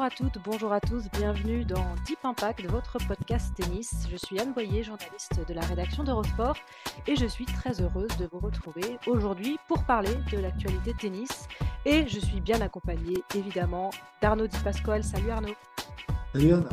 [0.00, 4.06] Bonjour à toutes, bonjour à tous, bienvenue dans Deep Impact, votre podcast tennis.
[4.10, 6.56] Je suis Anne Boyer, journaliste de la rédaction d'Eurosport,
[7.06, 11.48] et je suis très heureuse de vous retrouver aujourd'hui pour parler de l'actualité tennis.
[11.84, 13.90] Et je suis bien accompagnée, évidemment,
[14.22, 15.04] d'Arnaud Di Pasquale.
[15.04, 15.54] Salut Arnaud.
[16.32, 16.68] Salut Anne.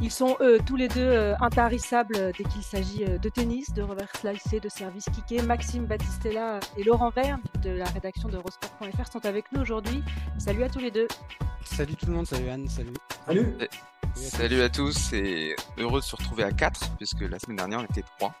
[0.00, 3.70] Ils sont eux, tous les deux euh, intarissables euh, dès qu'il s'agit euh, de tennis,
[3.74, 5.42] de reverse slicé, de service kické.
[5.42, 10.02] Maxime Battistella et Laurent Verne de la rédaction d'Eurosport.fr sont avec nous aujourd'hui.
[10.38, 11.06] Salut à tous les deux.
[11.64, 12.92] Salut tout le monde, salut Anne, salut.
[13.26, 13.54] Salut.
[14.14, 17.84] Salut à tous et heureux de se retrouver à 4 puisque la semaine dernière on
[17.84, 18.34] était 3.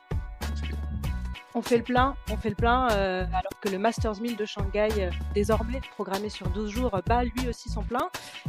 [1.54, 4.46] On fait le plein, on fait le plein, euh, alors que le Masters 1000 de
[4.46, 8.08] Shanghai, euh, désormais programmé sur 12 jours, bat lui aussi son plein.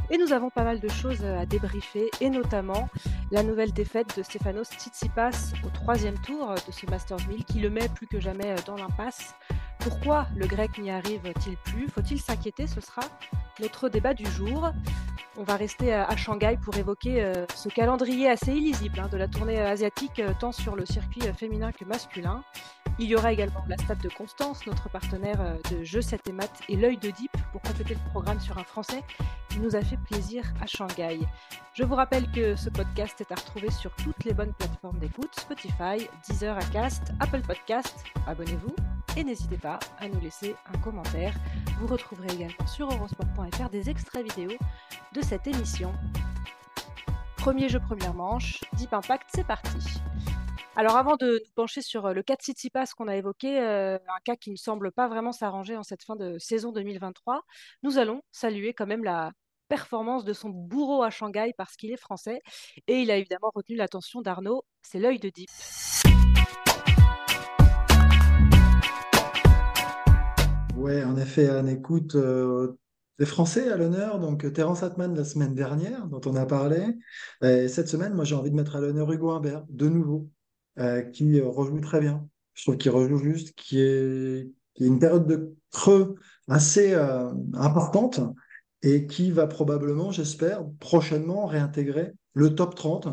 [0.09, 2.87] Et nous avons pas mal de choses euh, à débriefer, et notamment
[3.31, 7.69] la nouvelle défaite de Stefanos Tsitsipas au troisième tour de ce Masters 1000, qui le
[7.69, 9.35] met plus que jamais dans l'impasse.
[9.79, 11.89] Pourquoi le grec n'y arrive-t-il plus?
[11.89, 12.67] Faut-il s'inquiéter?
[12.67, 13.03] Ce sera
[13.59, 14.71] notre débat du jour.
[15.35, 19.27] On va rester à Shanghai pour évoquer euh, ce calendrier assez illisible hein, de la
[19.27, 22.43] tournée euh, asiatique, euh, tant sur le circuit féminin que masculin.
[22.99, 26.31] Il y aura également la Stade de Constance, notre partenaire euh, de Jeux 7 et
[26.31, 29.03] Maths, et l'œil de Deep pour compléter le programme sur un français
[29.49, 31.19] qui nous a fait plaisir à Shanghai.
[31.73, 35.33] Je vous rappelle que ce podcast est à retrouver sur toutes les bonnes plateformes d'écoute,
[35.39, 38.03] Spotify, Deezer, Acast, Apple Podcast.
[38.27, 38.75] Abonnez-vous
[39.17, 41.33] et n'hésitez pas à nous laisser un commentaire.
[41.79, 44.55] Vous retrouverez également sur eurosport.fr des extraits vidéo
[45.13, 45.91] de cette émission.
[47.37, 50.01] Premier jeu, première manche, Deep Impact, c'est parti.
[50.75, 54.35] Alors avant de nous pencher sur le cas de Tsitsipas qu'on a évoqué, un cas
[54.35, 57.43] qui ne semble pas vraiment s'arranger en cette fin de saison 2023,
[57.83, 59.31] nous allons saluer quand même la
[59.67, 62.41] performance de son bourreau à Shanghai parce qu'il est français
[62.87, 65.49] et il a évidemment retenu l'attention d'Arnaud, c'est l'œil de Deep.
[70.75, 72.17] Ouais, en effet, Anne, écoute,
[73.19, 76.97] des Français à l'honneur, donc euh, Terence Atman la semaine dernière, dont on a parlé.
[77.43, 80.29] Et cette semaine, moi j'ai envie de mettre à l'honneur Hugo Humbert, de nouveau,
[80.79, 82.27] euh, qui rejoue très bien.
[82.53, 86.15] Je trouve qu'il rejoue juste, qui est, qui est une période de creux
[86.47, 88.21] assez euh, importante
[88.81, 93.07] et qui va probablement, j'espère, prochainement réintégrer le top 30.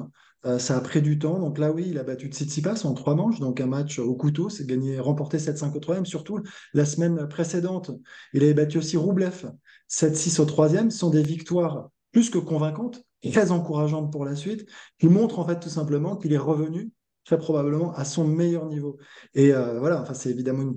[0.46, 3.14] Euh, ça a pris du temps, donc là oui, il a battu Tsitsipas en trois
[3.14, 6.06] manches, donc un match au couteau, c'est gagné, remporté 7-5 au troisième.
[6.06, 6.40] Surtout
[6.72, 7.90] la semaine précédente,
[8.32, 9.52] il avait battu aussi Roublev
[9.90, 10.90] 7-6 au troisième.
[10.90, 14.66] Ce sont des victoires plus que convaincantes, très encourageantes pour la suite,
[14.98, 16.90] qui montrent en fait tout simplement qu'il est revenu
[17.24, 18.98] très probablement à son meilleur niveau.
[19.34, 20.72] Et euh, voilà, enfin c'est évidemment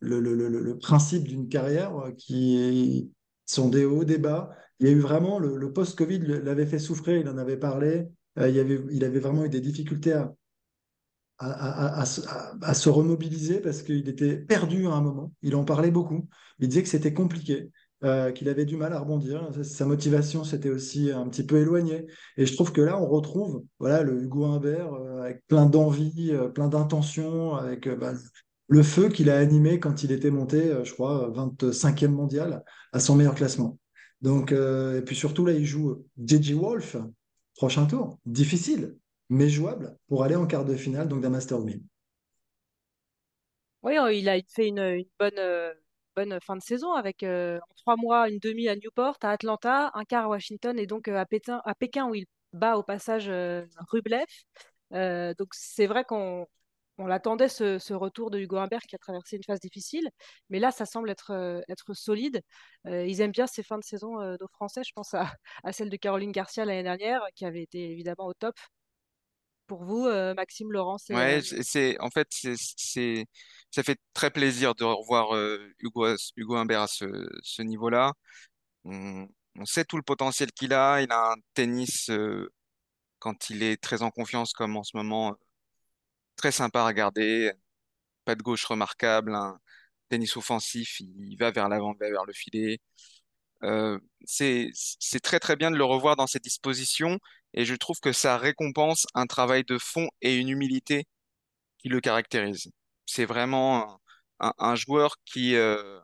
[0.00, 3.10] le, principe d'une carrière euh, qui
[3.46, 4.50] sont des hauts, des bas.
[4.80, 8.08] Il y a eu vraiment le, post-Covid l'avait fait souffrir, il en avait parlé.
[8.38, 10.34] Euh, il avait, il avait vraiment eu des difficultés à,
[11.38, 15.32] à- à se remobiliser parce qu'il était perdu à un moment.
[15.42, 16.28] Il en parlait beaucoup.
[16.58, 17.70] Il disait que c'était compliqué,
[18.04, 19.48] euh, qu'il avait du mal à rebondir.
[19.62, 22.06] Sa motivation s'était aussi un petit peu éloignée.
[22.36, 26.32] Et je trouve que là, on retrouve voilà, le Hugo Humbert euh, avec plein d'envie,
[26.32, 28.14] euh, plein d'intention, avec bah,
[28.66, 33.14] le feu qu'il a animé quand il était monté, je crois, 25e mondial à son
[33.14, 33.78] meilleur classement.
[34.20, 36.96] Donc, et puis surtout, là, il joue JJ Wolf,
[37.54, 38.18] prochain tour.
[38.24, 38.96] Difficile,
[39.28, 41.82] mais jouable pour aller en quart de finale donc d'un Master 1000.
[43.82, 45.74] Oui, il a fait une, bonne,
[46.16, 50.04] bonne fin de saison avec euh, trois mois une demi à Newport, à Atlanta, un
[50.04, 54.26] quart à Washington et donc euh, à Pékin, où il bat au passage euh, Rublev.
[55.38, 56.46] Donc c'est vrai qu'on
[56.98, 60.08] on l'attendait ce, retour de Hugo Humbert qui a traversé une phase difficile,
[60.50, 62.42] mais là ça semble être, être solide.
[62.86, 64.82] Ils aiment bien ces fins de saison euh, Français.
[64.84, 65.32] Je pense à,
[65.64, 68.54] à celle de Caroline Garcia l'année dernière qui avait été évidemment au top.
[69.72, 73.24] Pour vous, euh, Maxime, Laurent, c'est euh, Ouais, c'est en fait c'est
[73.70, 77.06] ça fait très plaisir de revoir euh, Hugo Hugo Humbert à ce,
[77.42, 78.12] ce niveau-là.
[78.84, 79.26] On,
[79.56, 81.00] on sait tout le potentiel qu'il a.
[81.00, 82.52] Il a un tennis euh,
[83.20, 85.36] quand il est très en confiance comme en ce moment,
[86.36, 87.52] très sympa à regarder.
[88.24, 89.58] Pas de gauche remarquable, un
[90.10, 91.00] tennis offensif.
[91.00, 92.80] Il va vers l'avant, il va vers le filet.
[93.64, 94.72] Euh, c'est
[95.22, 97.18] très très bien de le revoir dans cette disposition
[97.54, 101.06] et je trouve que ça récompense un travail de fond et une humilité
[101.78, 102.70] qui le caractérise.
[103.06, 104.00] C'est vraiment
[104.40, 106.00] un, joueur qui, euh,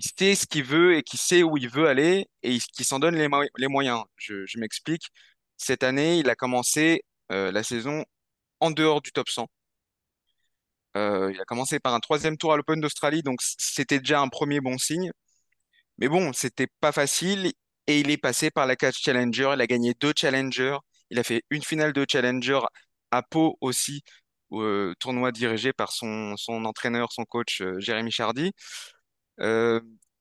[0.00, 3.16] sait ce qu'il veut et qui sait où il veut aller et qui s'en donne
[3.16, 4.04] les, moyens.
[4.16, 5.08] Je, m'explique.
[5.56, 8.04] Cette année, il a commencé euh, la saison
[8.60, 9.48] en dehors du top 100.
[10.96, 14.28] Euh, il a commencé par un troisième tour à l'Open d'Australie, donc c'était déjà un
[14.28, 15.10] premier bon signe.
[15.98, 17.52] Mais bon, c'était pas facile
[17.86, 19.52] et il est passé par la catch Challenger.
[19.54, 20.78] Il a gagné deux Challengers.
[21.10, 22.60] Il a fait une finale de Challenger
[23.10, 24.02] à Pau aussi,
[24.52, 28.52] euh, tournoi dirigé par son, son entraîneur, son coach euh, Jérémy Chardy.
[29.40, 29.80] Euh,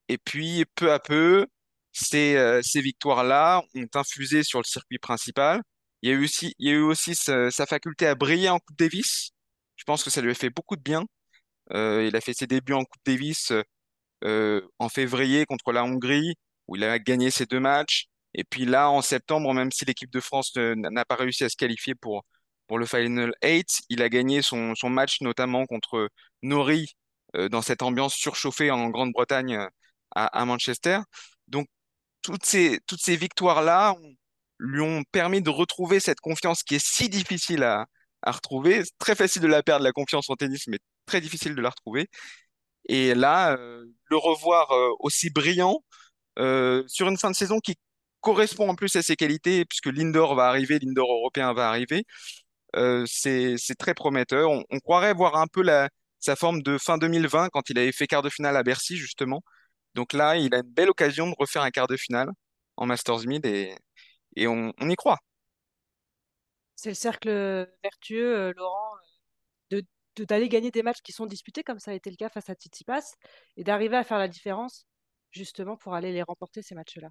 [0.10, 1.46] et puis, peu à peu,
[1.92, 5.62] ces, euh, ces victoires-là ont infusé sur le circuit principal.
[6.02, 8.60] Il y a eu aussi, il y a eu aussi sa, faculté à briller en
[8.60, 9.32] Coupe Davis.
[9.76, 11.04] Je pense que ça lui a fait beaucoup de bien.
[11.72, 13.52] Il a fait ses débuts en Coupe Davis
[14.24, 16.36] en février contre la Hongrie,
[16.68, 18.08] où il a gagné ses deux matchs.
[18.34, 21.56] Et puis là, en septembre, même si l'équipe de France n'a pas réussi à se
[21.56, 22.24] qualifier pour,
[22.68, 26.10] pour le Final 8, il a gagné son, son match notamment contre
[26.42, 26.96] Nori
[27.36, 29.68] euh, dans cette ambiance surchauffée en Grande-Bretagne euh,
[30.16, 31.00] à, à Manchester.
[31.48, 31.68] Donc,
[32.22, 33.96] toutes ces, toutes ces victoires-là
[34.60, 37.86] lui ont permis de retrouver cette confiance qui est si difficile à,
[38.22, 38.84] à retrouver.
[38.84, 41.70] C'est très facile de la perdre, la confiance en tennis, mais très difficile de la
[41.70, 42.10] retrouver.
[42.88, 45.84] Et là, euh, le revoir euh, aussi brillant
[46.40, 47.76] euh, sur une fin de saison qui
[48.22, 52.06] correspond en plus à ses qualités, puisque l'indoor va arriver, l'indoor européen va arriver,
[53.06, 54.50] c'est très prometteur.
[54.52, 55.64] On, croirait voir un peu
[56.20, 59.42] sa forme de fin 2020 quand il avait fait quart de finale à Bercy, justement.
[59.96, 62.30] Donc là, il a une belle occasion de refaire un quart de finale
[62.78, 63.76] en Masters Mid et,
[64.48, 65.20] on, y croit.
[66.76, 67.30] C'est le cercle
[67.84, 68.96] vertueux, Laurent,
[70.26, 72.54] d'aller gagner des matchs qui sont disputés, comme ça a été le cas face à
[72.54, 73.16] Tsitsipas,
[73.56, 74.88] et d'arriver à faire la différence,
[75.32, 77.10] justement, pour aller les remporter, ces matchs-là.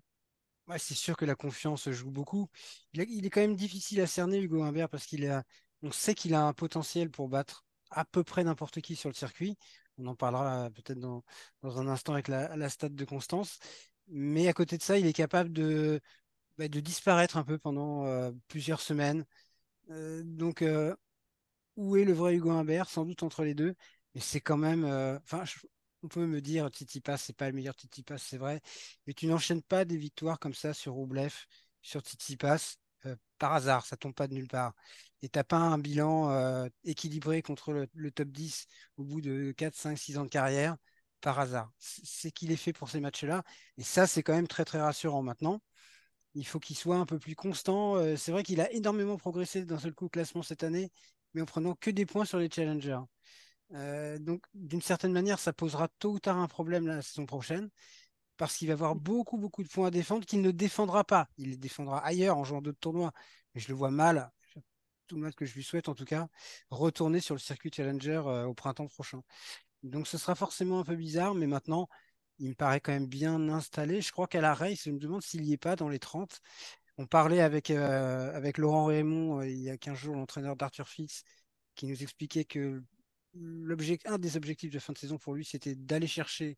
[0.79, 2.49] C'est sûr que la confiance joue beaucoup.
[2.93, 5.45] Il, est quand même difficile à cerner, Hugo Humbert, parce qu'il a,
[5.83, 9.15] on sait qu'il a un potentiel pour battre à peu près n'importe qui sur le
[9.15, 9.57] circuit.
[9.99, 11.23] On en parlera peut-être dans,
[11.63, 13.59] dans un instant avec la, la stade de Constance.
[14.09, 16.01] Mais à côté de ça, il est capable de,
[16.59, 19.25] bah, de disparaître un peu pendant euh, plusieurs semaines.
[19.91, 20.95] Euh, donc, euh,
[21.77, 22.89] où est le vrai Hugo Humbert?
[22.91, 23.75] Sans doute entre les deux.
[24.15, 24.85] Mais c'est quand même.
[24.85, 25.45] euh, Enfin,
[26.03, 28.61] on peut me dire Tsitsipas, c'est pas le meilleur Tsitsipas, c'est vrai.
[29.07, 31.33] Mais tu n'enchaînes pas des victoires comme ça sur Roublev,
[31.83, 32.77] sur Tsitsipas,
[33.07, 34.75] euh, par hasard, ça tombe pas de nulle part.
[35.23, 39.53] Et t'as pas un bilan euh, équilibré contre le, le top 10 au bout de
[39.57, 40.77] 4, 5, 6 ans de carrière,
[41.21, 41.73] par hasard.
[41.79, 43.43] C'est qu'il est fait pour ces matchs-là.
[43.79, 45.61] Et ça, c'est quand même très, très rassurant maintenant.
[46.35, 47.97] Il faut qu'il soit un peu plus constant.
[48.17, 50.91] C'est vrai qu'il a énormément progressé d'un seul coup au classement cette année,
[51.37, 53.01] mais en prenant que des points sur les challengers.
[53.75, 57.69] Euh, donc, d'une certaine manière, ça posera tôt ou tard un problème la saison prochaine,
[58.39, 61.29] parce qu'il va avoir beaucoup, beaucoup de points à défendre qu'il ne défendra pas.
[61.37, 63.13] Il les défendra ailleurs en jouant d'autres tournois.
[63.55, 64.33] Mais je le vois mal,
[65.07, 66.27] tout le mal que je lui souhaite en tout cas,
[66.71, 69.23] retourner sur le circuit challenger euh, au printemps prochain.
[69.83, 71.87] Donc, ce sera forcément un peu bizarre, mais maintenant,
[72.39, 74.01] il me paraît quand même bien installé.
[74.01, 76.41] Je crois qu'à la race, je me demande s'il n'y est pas dans les 30.
[76.99, 81.25] On parlait avec, euh, Laurent Raymond euh, il y a 15 jours, l'entraîneur d'Arthur Fitz,
[81.75, 82.83] qui nous expliquait que
[84.07, 86.57] un des objectifs de fin de saison pour lui, c'était d'aller chercher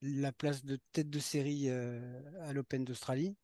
[0.00, 2.00] la place de tête de série euh,
[2.42, 3.36] à l'Open d'Australie.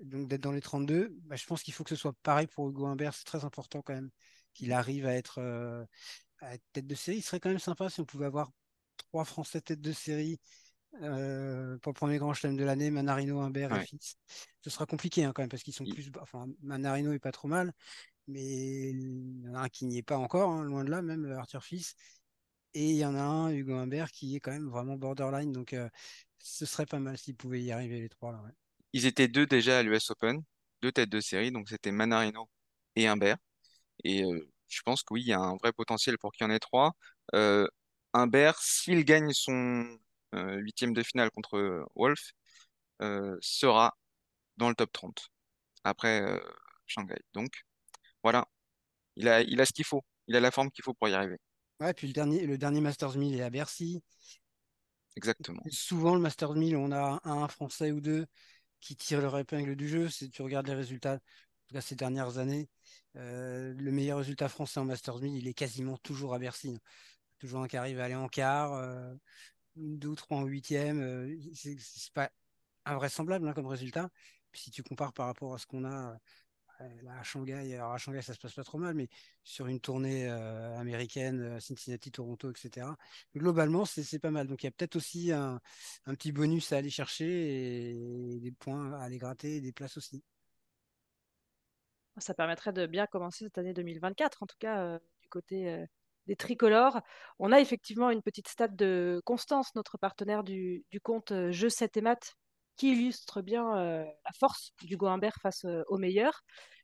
[0.00, 1.14] Donc d'être dans les 32.
[1.24, 3.12] Bah, je pense qu'il faut que ce soit pareil pour Hugo Humbert.
[3.12, 4.10] C'est très important quand même
[4.54, 5.40] qu'il arrive à être,
[6.40, 7.18] à être tête de série.
[7.18, 8.50] Il serait quand même sympa si on pouvait avoir
[8.96, 10.40] trois Français tête de série
[11.02, 13.86] euh, pour le premier grand chelem de l'année, Manarino, Humbert et.
[13.86, 14.16] Fitz.
[14.60, 16.10] Ce sera compliqué hein, quand même parce qu'ils sont Il- plus.
[16.20, 17.72] Enfin, Manarino est pas trop mal,
[18.26, 21.02] mais il y en a un qui n'y est pas encore, hein, loin de là,
[21.02, 21.94] même Arthur Fils.
[22.74, 25.52] Et il y en a un, Hugo Humbert, qui est quand même vraiment borderline.
[25.52, 25.88] Donc euh,
[26.38, 28.38] ce serait pas mal s'ils pouvaient y arriver les trois là.
[28.42, 28.52] ouais.
[28.92, 30.42] Ils étaient deux déjà à l'US Open,
[30.82, 32.48] deux têtes de série, donc c'était Manarino
[32.96, 33.36] et Humbert.
[34.04, 36.50] Et euh, je pense que oui, il y a un vrai potentiel pour qu'il y
[36.50, 36.92] en ait trois.
[38.12, 39.98] Humbert, s'il gagne son
[40.32, 42.32] huitième de finale contre euh, Wolf,
[43.02, 43.96] euh, sera
[44.56, 45.30] dans le top 30
[45.84, 46.38] après euh,
[46.86, 47.18] Shanghai.
[47.32, 47.64] Donc
[48.22, 48.46] voilà,
[49.16, 51.14] il a, il a ce qu'il faut, il a la forme qu'il faut pour y
[51.14, 51.38] arriver.
[51.80, 54.02] Ouais, puis le dernier, le dernier Masters 1000 est à Bercy.
[55.16, 55.62] Exactement.
[55.70, 58.26] Souvent, le Masters 1000, on a un, un Français ou deux
[58.80, 60.08] qui tirent leur épingle du jeu.
[60.08, 61.18] Si tu regardes les résultats, en
[61.68, 62.68] tout cas ces dernières années,
[63.16, 66.78] euh, le meilleur résultat français en Masters 1000, il est quasiment toujours à Bercy.
[67.38, 69.14] Toujours un qui arrive à aller en quart, euh,
[69.80, 71.00] deux ou trois en huitième.
[71.00, 72.30] euh, c'est pas
[72.84, 74.10] invraisemblable hein, comme résultat.
[74.52, 76.18] Si tu compares par rapport à ce qu'on a
[76.80, 79.08] euh, là, à Shanghai, alors à Shanghai ça se passe pas trop mal, mais
[79.44, 82.86] sur une tournée euh, américaine, euh, Cincinnati, Toronto, etc.
[83.36, 84.46] Globalement, c'est pas mal.
[84.46, 85.60] Donc il y a peut-être aussi un,
[86.06, 90.22] petit bonus à aller chercher et des points à aller gratter, et des places aussi.
[92.16, 95.86] Ça permettrait de bien commencer cette année 2024, en tout cas, euh, du côté
[96.36, 97.00] tricolores.
[97.38, 102.00] On a effectivement une petite stat de Constance, notre partenaire du, compte Jeux 7 et
[102.00, 102.36] Maths,
[102.76, 106.42] qui illustre bien la force du Humbert face aux meilleurs,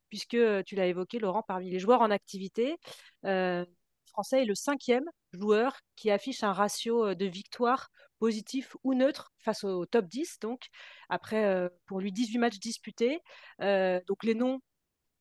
[0.08, 2.76] puisque tu l'as évoqué, Laurent, parmi les joueurs en activité,
[3.22, 9.64] Français est le cinquième joueur qui affiche un ratio de victoire positif ou neutre face
[9.64, 10.38] au top 10.
[10.40, 10.68] Donc,
[11.08, 13.20] après, pour lui, 18 matchs disputés.
[13.60, 14.60] donc, les noms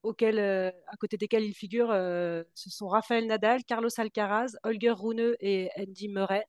[0.05, 5.69] auxquels, à côté desquels il figure, ce sont Raphaël Nadal, Carlos Alcaraz, Holger Rune et
[5.77, 6.45] Andy Murray.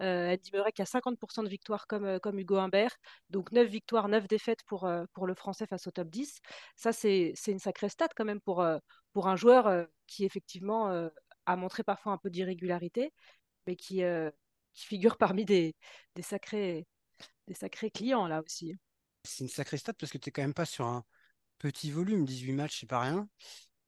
[0.00, 2.96] Andy Murray qui a 50% de victoires comme, comme Hugo Humbert.
[3.30, 6.38] Donc 9 victoires, 9 défaites pour, pour le Français face au top 10.
[6.76, 8.64] Ça, c'est une sacrée stat quand même pour,
[9.12, 11.08] pour un joueur qui effectivement
[11.46, 13.12] a montré parfois un peu d'irrégularité,
[13.66, 14.02] mais qui,
[14.74, 15.74] qui figure parmi des,
[16.14, 16.86] des, sacrés,
[17.46, 18.76] des sacrés clients là aussi.
[19.24, 21.04] C'est une sacrée stat parce que tu n'es quand même pas sur un
[21.58, 23.28] petit volume, 18 matchs, c'est pas rien.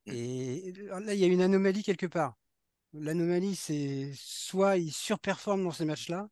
[0.07, 0.13] Mmh.
[0.13, 2.37] Et là, il y a une anomalie quelque part.
[2.93, 6.29] L'anomalie, c'est soit il surperforme dans ces matchs-là,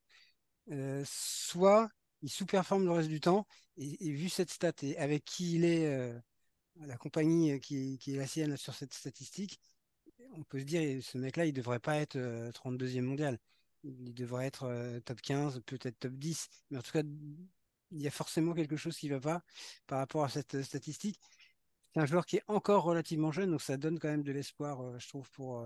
[0.72, 1.88] euh, soit
[2.22, 3.46] il sous-performe le reste du temps.
[3.76, 6.18] Et, vu cette stat et avec qui il est, euh,
[6.80, 9.60] la compagnie euh, qui, qui, est la sienne sur cette statistique,
[10.32, 13.38] on peut se dire ce mec-là, il devrait pas être 32e mondial.
[13.84, 16.48] Il devrait être top 15, peut-être top 10.
[16.70, 17.02] Mais en tout cas,
[17.90, 19.42] il y a forcément quelque chose qui ne va pas
[19.86, 21.20] par rapport à cette statistique.
[21.94, 24.82] C'est un joueur qui est encore relativement jeune, donc ça donne quand même de l'espoir,
[24.98, 25.64] je trouve, pour.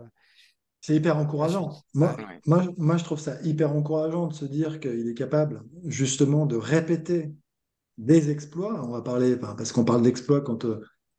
[0.81, 1.73] c'est hyper encourageant.
[1.95, 6.47] Moi, moi, moi, je trouve ça hyper encourageant de se dire qu'il est capable justement
[6.47, 7.33] de répéter
[7.99, 8.85] des exploits.
[8.85, 10.65] On va parler, parce qu'on parle d'exploits quand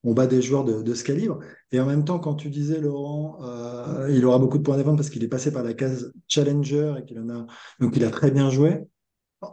[0.04, 1.40] on bat des joueurs de, ce calibre.
[1.72, 4.98] Et en même temps, quand tu disais, Laurent, euh, il aura beaucoup de points d'avance
[4.98, 7.46] parce qu'il est passé par la case challenger et qu'il en a,
[7.80, 8.82] donc il a très bien joué.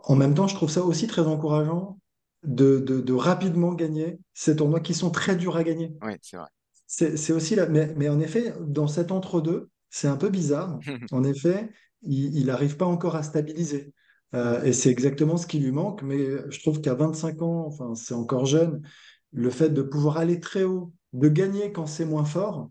[0.04, 1.98] En même temps, je trouve ça aussi très encourageant
[2.42, 5.92] de, de, rapidement gagner ces tournois qui sont très durs à gagner.
[6.02, 6.48] Oui, c'est vrai.
[6.86, 10.80] C'est aussi là, mais, mais, en effet, dans cet entre-deux, c'est un peu bizarre.
[11.12, 11.70] en effet,
[12.02, 13.92] il n'arrive pas encore à stabiliser.
[14.34, 17.94] Euh, et c'est exactement ce qui lui manque, mais je trouve qu'à 25 ans, enfin,
[17.94, 18.82] c'est encore jeune,
[19.32, 22.70] le fait de pouvoir aller très haut, de gagner quand c'est moins fort,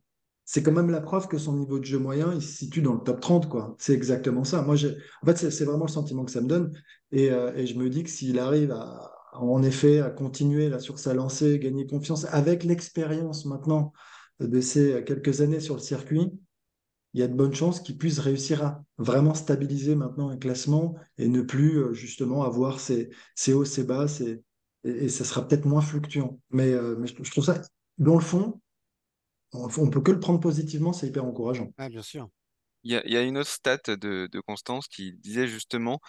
[0.51, 2.96] c'est quand même la preuve que son niveau de jeu moyen, il se situe dans
[2.96, 3.75] le top 30, quoi.
[3.77, 4.63] C'est exactement ça.
[4.63, 4.77] Moi,
[5.22, 6.72] en fait, c'est vraiment le sentiment que ça me donne.
[7.12, 10.79] Et, euh, et je me dis que s'il arrive à, en effet, à continuer là,
[10.79, 13.94] sur sa lancée, gagner confiance avec l'expérience maintenant
[14.39, 16.32] de ces quelques années sur le circuit,
[17.13, 20.96] il y a de bonnes chances qu'il puisse réussir à vraiment stabiliser maintenant un classement
[21.20, 24.41] et ne plus euh, justement avoir ces, ces hauts, ces bas, ces,
[24.84, 26.39] et, ça sera peut-être moins fluctuant.
[26.50, 27.62] Mais, euh, mais je, trouve ça,
[28.00, 28.60] dans le fond,
[29.53, 31.72] on, ne peut que le prendre positivement, c'est hyper encourageant.
[31.77, 32.29] Ah, bien sûr.
[32.84, 36.00] Il y a, y a, une autre stat de, de, Constance qui disait justement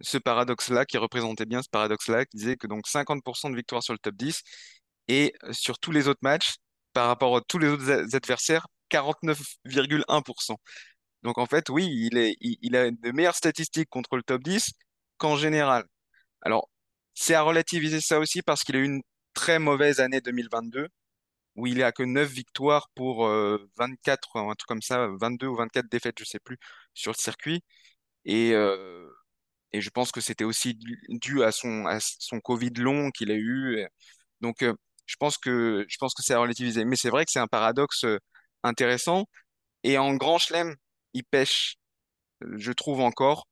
[0.00, 3.92] ce paradoxe-là, qui représentait bien ce paradoxe-là, qui disait que donc 50% de victoires sur
[3.92, 4.42] le top 10
[5.08, 6.54] et sur tous les autres matchs,
[6.92, 10.56] par rapport à tous les autres adversaires, 49,1%.
[11.22, 14.42] Donc en fait, oui, il, est, il, il a de meilleures statistiques contre le top
[14.42, 14.72] 10
[15.18, 15.84] qu'en général.
[16.42, 16.68] Alors,
[17.14, 19.02] c'est à relativiser ça aussi parce qu'il a eu une
[19.34, 20.88] très mauvaise année 2022
[21.56, 25.56] où il a que 9 victoires pour 24, euh, un truc comme ça, 22 ou
[25.56, 26.58] 24 défaites, je sais plus,
[26.94, 27.62] sur le circuit.
[28.24, 29.08] Et, euh,
[29.72, 30.78] et je pense que c'était aussi
[31.08, 33.86] dû à son, à son Covid long qu'il a eu.
[34.40, 34.74] Donc, euh,
[35.06, 36.84] je pense que, je pense que c'est à relativiser.
[36.84, 38.06] Mais c'est vrai que c'est un paradoxe
[38.62, 39.26] intéressant.
[39.84, 40.74] Et en Grand Chelem,
[41.14, 41.76] il pêche,
[42.40, 43.46] je trouve encore,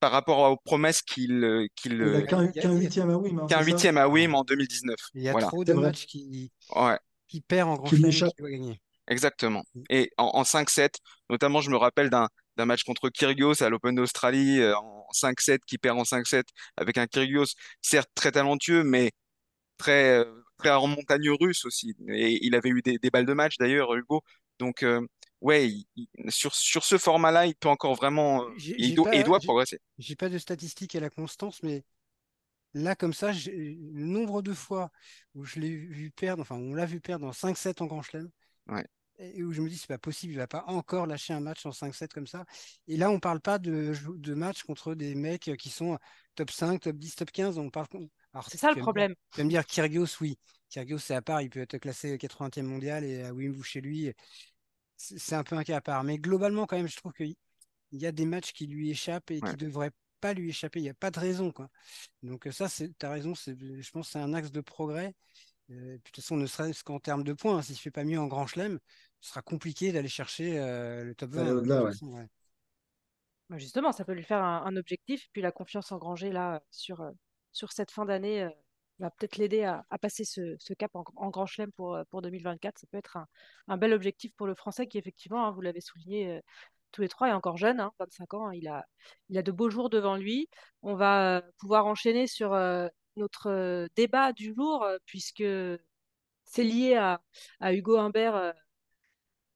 [0.00, 3.40] par rapport aux promesses qu'il euh, qu'il il a qu'un huitième à Wim.
[3.40, 4.96] Hein, qu'un huitième à Wim en 2019.
[5.14, 6.52] Il y a trop de matchs qui,
[7.28, 8.80] qui perd en grand chelem qui doit gagner.
[9.08, 9.62] Exactement.
[9.74, 9.82] Mm.
[9.90, 10.94] Et en, 5-7,
[11.30, 15.58] notamment, je me rappelle d'un d'un match contre Kyrgios à l'Open d'Australie euh, en 5-7
[15.66, 16.44] qui perd en 5-7
[16.78, 19.12] avec un Kyrgios certes très talentueux mais
[19.76, 23.34] très euh, très en montagne russe aussi et il avait eu des, des balles de
[23.34, 24.22] match d'ailleurs Hugo
[24.58, 24.82] donc
[25.40, 25.72] ouais,
[26.28, 28.44] sur, sur ce format-là, il peut encore vraiment.
[28.44, 29.80] Euh, il, doit, il doit progresser.
[29.98, 31.84] J'ai pas de statistiques à la constance, mais
[32.76, 34.90] là, comme ça, le nombre de fois
[35.34, 38.30] où je l'ai vu perdre, enfin, on l'a vu perdre en 5-7 en Grand Chelem.
[39.18, 41.64] Et où je me dis, c'est pas possible, il va pas encore lâcher un match
[41.64, 42.44] en 5-7 comme ça.
[42.86, 45.98] Et là, on parle pas de, de match contre des mecs qui sont
[46.34, 47.58] top 5, top 10, top 15.
[47.58, 47.86] On parle.
[48.48, 49.14] c'est ça le problème.
[49.32, 50.38] tu vas me dire Kyrgios, oui.
[50.68, 54.12] Kyrgios, c'est à part, il peut être classé 80e mondial et à Wim, chez lui
[54.96, 56.04] c'est un peu un cas à part.
[56.04, 57.36] Mais globalement, quand même, je trouve qu'il
[57.92, 60.80] y a des matchs qui lui échappent et qui devraient pas lui échapper.
[60.80, 61.52] Il n'y a pas de raison.
[61.52, 61.68] Quoi.
[62.22, 65.14] Donc ça, tu as raison, je pense que c'est un axe de progrès.
[65.70, 68.04] Euh, de toute façon, ne serait-ce qu'en termes de points, hein, s'il ne fait pas
[68.04, 68.78] mieux en Grand Chelem,
[69.20, 72.28] ce sera compliqué d'aller chercher euh, le top 20.
[73.48, 75.28] Bah, justement, ça peut lui faire un, objectif.
[75.32, 77.10] Puis la confiance engrangée là sur, euh,
[77.52, 78.48] sur cette fin d'année
[78.98, 82.78] va peut-être l'aider à, passer ce, cap en, Grand Chelem pour, pour 2024.
[82.78, 83.18] Ça peut être
[83.68, 86.40] un, bel objectif pour le Français qui, effectivement, hein, vous l'avez souligné
[86.96, 88.50] tous les trois, est encore jeune, 25 hein, ans.
[88.50, 88.86] il, a,
[89.28, 90.48] il a de beaux jours devant lui.
[90.82, 92.58] On va pouvoir enchaîner sur
[93.16, 95.44] notre débat du jour, puisque
[96.44, 97.20] c'est lié à,
[97.60, 98.54] à Hugo Humbert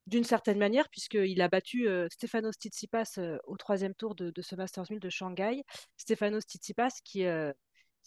[0.05, 4.99] d'une certaine manière, puisqu'il a battu Stefanos Tsitsipas au troisième tour de, ce Masters 1000
[4.99, 5.63] de Shanghai.
[5.97, 7.25] Stefanos Tsitsipas qui,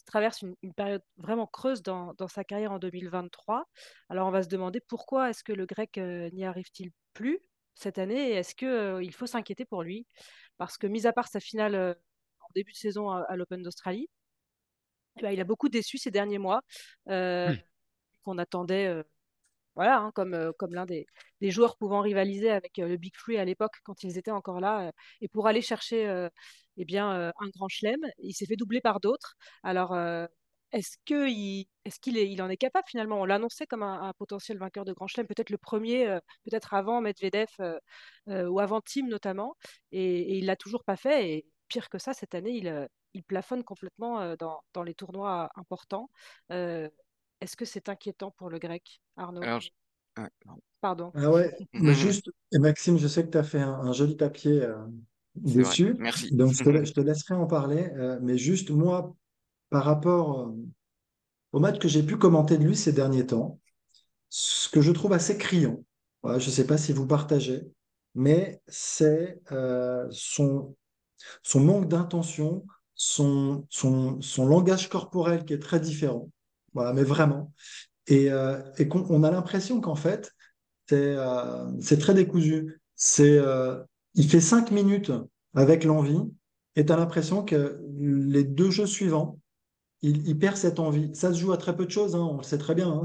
[0.06, 3.66] traverse une, période vraiment creuse dans, sa carrière en 2023.
[4.10, 7.40] Alors on va se demander pourquoi est-ce que le grec n'y arrive-t-il plus?
[7.74, 10.06] Cette année et est-ce qu'il faut s'inquiéter pour lui?
[10.58, 11.96] Parce que, mis à part sa finale
[12.40, 14.08] en début de saison à, l'Open d'Australie,
[15.18, 16.62] eh ben, il a beaucoup déçu ces derniers mois,
[17.06, 17.54] mmh.
[18.24, 19.04] qu'on attendait
[19.74, 21.06] voilà, hein, comme, euh, comme l'un des,
[21.42, 24.88] joueurs pouvant rivaliser avec euh, le Big Free à l'époque quand ils étaient encore là.
[24.88, 26.28] Euh, et pour aller chercher
[26.76, 29.36] eh bien, un grand chelem, il s'est fait doubler par d'autres.
[29.62, 29.90] Alors,
[30.74, 33.20] est-ce qu'il est, qu'il il en est capable finalement?
[33.20, 37.48] On l'annonçait comme un, potentiel vainqueur de grand chelem, peut-être le premier, peut-être avant Medvedev
[38.26, 39.56] ou avant Tim notamment.
[39.92, 41.30] Et, il l'a toujours pas fait.
[41.30, 46.10] Et pire que ça, cette année, il, il plafonne complètement dans, dans, les tournois importants.
[46.50, 49.42] Est-ce que c'est inquiétant pour le grec, Arnaud?
[50.80, 51.12] Pardon.
[51.14, 54.62] Ah ouais, mais juste, et Maxime, je sais que tu as fait un, joli papier
[54.62, 54.76] euh,
[55.34, 55.94] dessus.
[55.98, 56.30] Merci.
[56.34, 57.90] Donc, je te, laisserai en parler.
[57.96, 59.16] Euh, mais juste, moi,
[59.74, 60.52] par rapport euh,
[61.50, 63.58] au match que j'ai pu commenter de lui ces derniers temps,
[64.28, 65.84] ce que je trouve assez criant,
[66.24, 67.62] je ne sais pas si vous partagez,
[68.14, 69.40] mais c'est
[70.10, 70.74] son,
[71.42, 72.64] son manque d'intention,
[72.94, 73.66] son,
[74.38, 76.30] langage corporel qui est très différent.
[76.74, 77.52] Mais vraiment.
[78.06, 80.32] Et, euh, et on, a l'impression qu'en fait,
[80.88, 82.80] c'est euh, très décousu.
[83.20, 83.82] Euh,
[84.14, 85.12] il fait cinq minutes
[85.54, 86.20] avec l'envie,
[86.76, 89.38] et tu as l'impression que les deux jeux suivants,
[90.08, 91.14] il, perd cette envie.
[91.14, 92.88] Ça se joue à très peu de choses, hein, on le sait très bien.
[92.88, 93.04] Hein,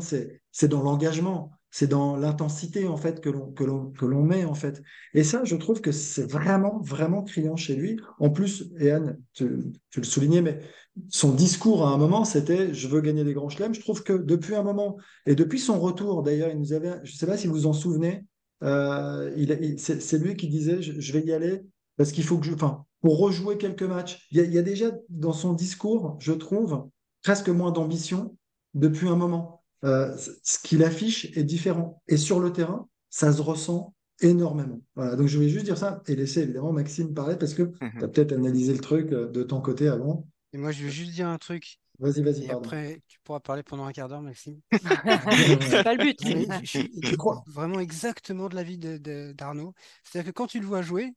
[0.51, 4.81] c'est dans l'engagement c'est dans l'intensité en fait que l'on met en fait.
[5.13, 7.99] Et ça, je trouve que c'est vraiment vraiment criant chez lui.
[8.19, 9.47] En plus, et Anne, tu,
[9.95, 10.61] le soulignais, mais
[11.09, 13.73] son discours à un moment, c'était je veux gagner des grands chelems.
[13.73, 17.13] Je trouve que depuis un moment et depuis son retour, d'ailleurs, il nous avait, je
[17.13, 18.25] ne sais pas si vous vous en souvenez,
[18.63, 19.31] euh,
[19.77, 21.61] c'est lui qui disait je, vais y aller
[21.99, 24.25] parce qu'il faut que je, enfin, pour rejouer quelques matchs.
[24.31, 26.87] Il y, a, il y a déjà dans son discours, je trouve,
[27.23, 28.37] presque moins d'ambition
[28.73, 29.65] depuis un moment.
[29.83, 32.01] Euh, ce qu'il affiche est différent.
[32.07, 34.79] Et sur le terrain, ça se ressent énormément.
[34.95, 37.91] Voilà, donc je voulais juste dire ça et laisser évidemment Maxime parler parce que mhm.
[37.97, 40.25] tu as peut-être analysé le truc euh, de ton côté avant.
[40.53, 41.81] Et moi, je veux juste dire un truc.
[41.99, 42.45] Vas-y, vas-y.
[42.45, 44.61] Et après, tu pourras parler pendant un quart d'heure, Maxime.
[44.71, 46.17] C'est pas le but.
[46.23, 47.43] je, crois?
[47.45, 49.71] vraiment exactement de l'avis d'Arnaud.
[49.71, 49.73] De,
[50.05, 51.13] C'est-à-dire que quand tu le vois jouer,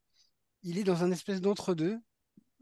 [0.62, 1.98] il est dans un espèce d'entre-deux.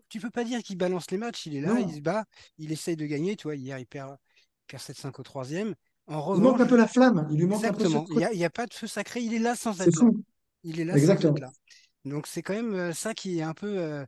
[0.09, 1.47] Tu peux pas dire qu'il balance les matchs.
[1.47, 2.25] Il est là, il se bat,
[2.59, 3.37] il essaye de gagner.
[3.37, 4.17] Tu vois, hier, il perd,
[4.67, 5.75] perd 7-5 au troisième
[6.11, 7.27] il manque un peu la flamme.
[7.31, 8.03] Il lui manque exactement.
[8.03, 9.21] Un peu il n'y a, pas de feu sacré.
[9.21, 10.11] Il est là sans être là.
[10.65, 11.51] Il est là sans être là.
[12.05, 14.05] Donc c'est quand même euh, ça qui est un peu euh,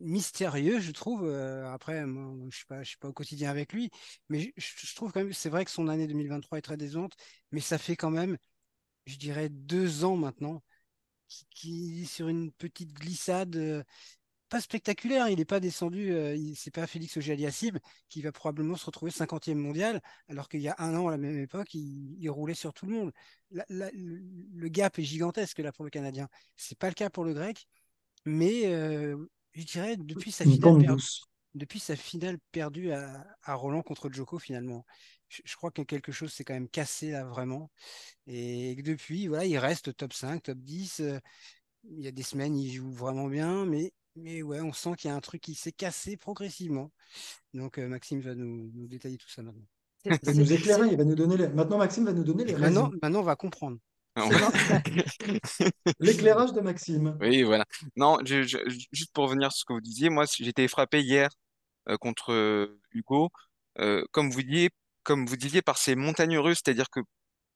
[0.00, 1.24] mystérieux, je trouve.
[1.24, 3.90] Euh, après, moi, je suis pas, je suis pas au quotidien avec lui,
[4.28, 7.12] mais je, trouve quand même, c'est vrai que son année 2023 est très décevante,
[7.50, 8.38] mais ça fait quand même,
[9.04, 10.62] je dirais, deux ans maintenant
[11.50, 13.84] qui, est sur une petite glissade
[14.52, 15.28] pas spectaculaire.
[15.28, 17.78] Il n'est pas descendu, euh, c'est pas Félix Auger-Aliassime
[18.10, 21.16] qui va probablement se retrouver 50e mondial, alors qu'il y a un an, à la
[21.16, 23.12] même époque, il, roulait sur tout le monde.
[23.70, 26.28] le gap est gigantesque là pour le Canadien.
[26.54, 27.66] C'est pas le cas pour le Grec,
[28.26, 29.16] mais euh,
[29.52, 31.02] je dirais depuis sa finale, perdue,
[31.54, 34.84] depuis sa finale perdue à, Roland contre Joko finalement.
[35.28, 37.70] Je, crois que quelque chose s'est quand même cassé là vraiment.
[38.26, 41.00] Et depuis, voilà, il reste top 5, top 10.
[41.00, 41.18] Euh,
[41.84, 45.08] il y a des semaines, il joue vraiment bien, mais mais ouais, on sent qu'il
[45.08, 46.92] y a un truc qui s'est cassé progressivement.
[47.54, 49.66] Donc euh, Maxime va nous, détailler tout ça maintenant.
[50.04, 51.48] Il va nous éclairer, il va nous donner les...
[51.48, 53.78] Maintenant Maxime va nous donner les maintenant, Maintenant on va comprendre.
[56.00, 57.16] L'éclairage de Maxime.
[57.20, 57.64] Oui, voilà.
[57.96, 61.30] Non, juste pour revenir sur ce que vous disiez, moi été frappé hier
[61.88, 63.30] euh, contre euh, Hugo,
[64.10, 64.70] comme vous disiez,
[65.02, 67.00] comme vous disiez par ses montagnes russes, c'est-à-dire que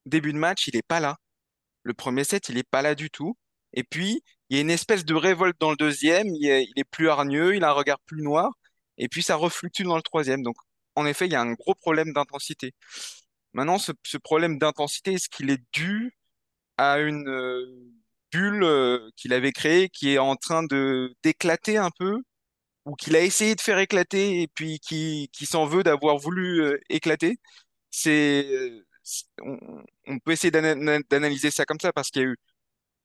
[0.05, 1.17] début de match, il n'est pas là.
[1.83, 3.37] Le premier set, il n'est pas là du tout.
[3.73, 7.09] Et puis, il y a une espèce de révolte dans le deuxième, il est, plus
[7.09, 8.51] hargneux, il a un regard plus noir,
[8.97, 10.43] et puis ça refluctue dans le troisième.
[10.43, 10.55] Donc,
[10.95, 12.73] en effet, il y a un gros problème d'intensité.
[13.53, 16.17] Maintenant, ce, problème d'intensité, est-ce qu'il est dû
[16.77, 17.65] à une euh,
[18.31, 22.21] bulle euh, qu'il avait créée qui est en train de d'éclater un peu,
[22.85, 26.79] ou qu'il a essayé de faire éclater et puis qui, s'en veut d'avoir voulu euh,
[26.89, 27.39] éclater?
[27.91, 28.47] C'est,
[29.41, 32.37] on, peut essayer d'analyser ça comme ça parce qu'il y a eu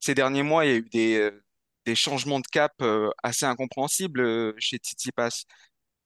[0.00, 1.30] ces derniers mois, il y a eu des,
[1.86, 2.74] des changements de cap
[3.22, 5.44] assez incompréhensibles chez Tsitsipas.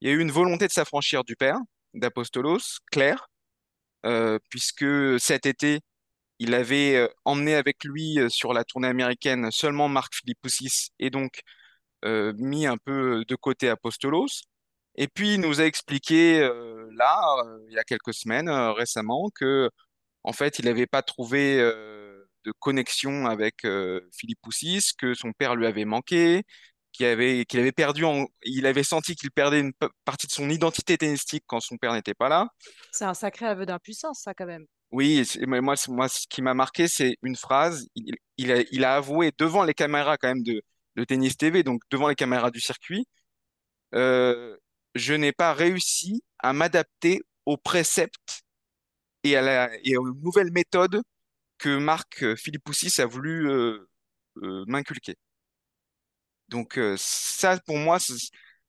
[0.00, 1.58] Il y a eu une volonté de s'affranchir du père,
[1.94, 3.28] d'Apostolos, clair,
[4.06, 5.80] euh, puisque cet été,
[6.38, 11.10] il avait euh, emmené avec lui euh, sur la tournée américaine seulement Marc Philippoussis et
[11.10, 11.40] donc
[12.04, 14.42] euh, mis un peu de côté Apostolos.
[14.96, 19.70] Et puis il nous a expliqué là, il y a quelques semaines récemment, que
[20.24, 21.60] en fait, il n'avait pas trouvé
[22.46, 26.44] de connexion avec euh, Philippoussis, que son père lui avait manqué,
[26.92, 28.04] qu'il avait, qu'il avait perdu,
[28.44, 29.72] il avait senti qu'il perdait une
[30.04, 32.48] partie de son identité tennistique quand son père n'était pas là.
[32.92, 34.64] C'est un sacré aveu d'impuissance, ça, quand même.
[34.96, 37.86] Oui, moi, ce qui m'a marqué, c'est une phrase.
[38.38, 40.62] Il, a, avoué devant les caméras quand même de,
[41.04, 43.06] Tennis TV, donc devant les caméras du circuit,
[43.94, 44.56] euh,
[44.94, 48.42] je n'ai pas réussi à m'adapter aux préceptes
[49.24, 51.02] et, à la, aux nouvelles méthodes
[51.58, 53.86] que Marc euh, Philippoussis a voulu euh,
[54.66, 55.16] m'inculquer.
[56.48, 57.98] Donc ça, pour moi,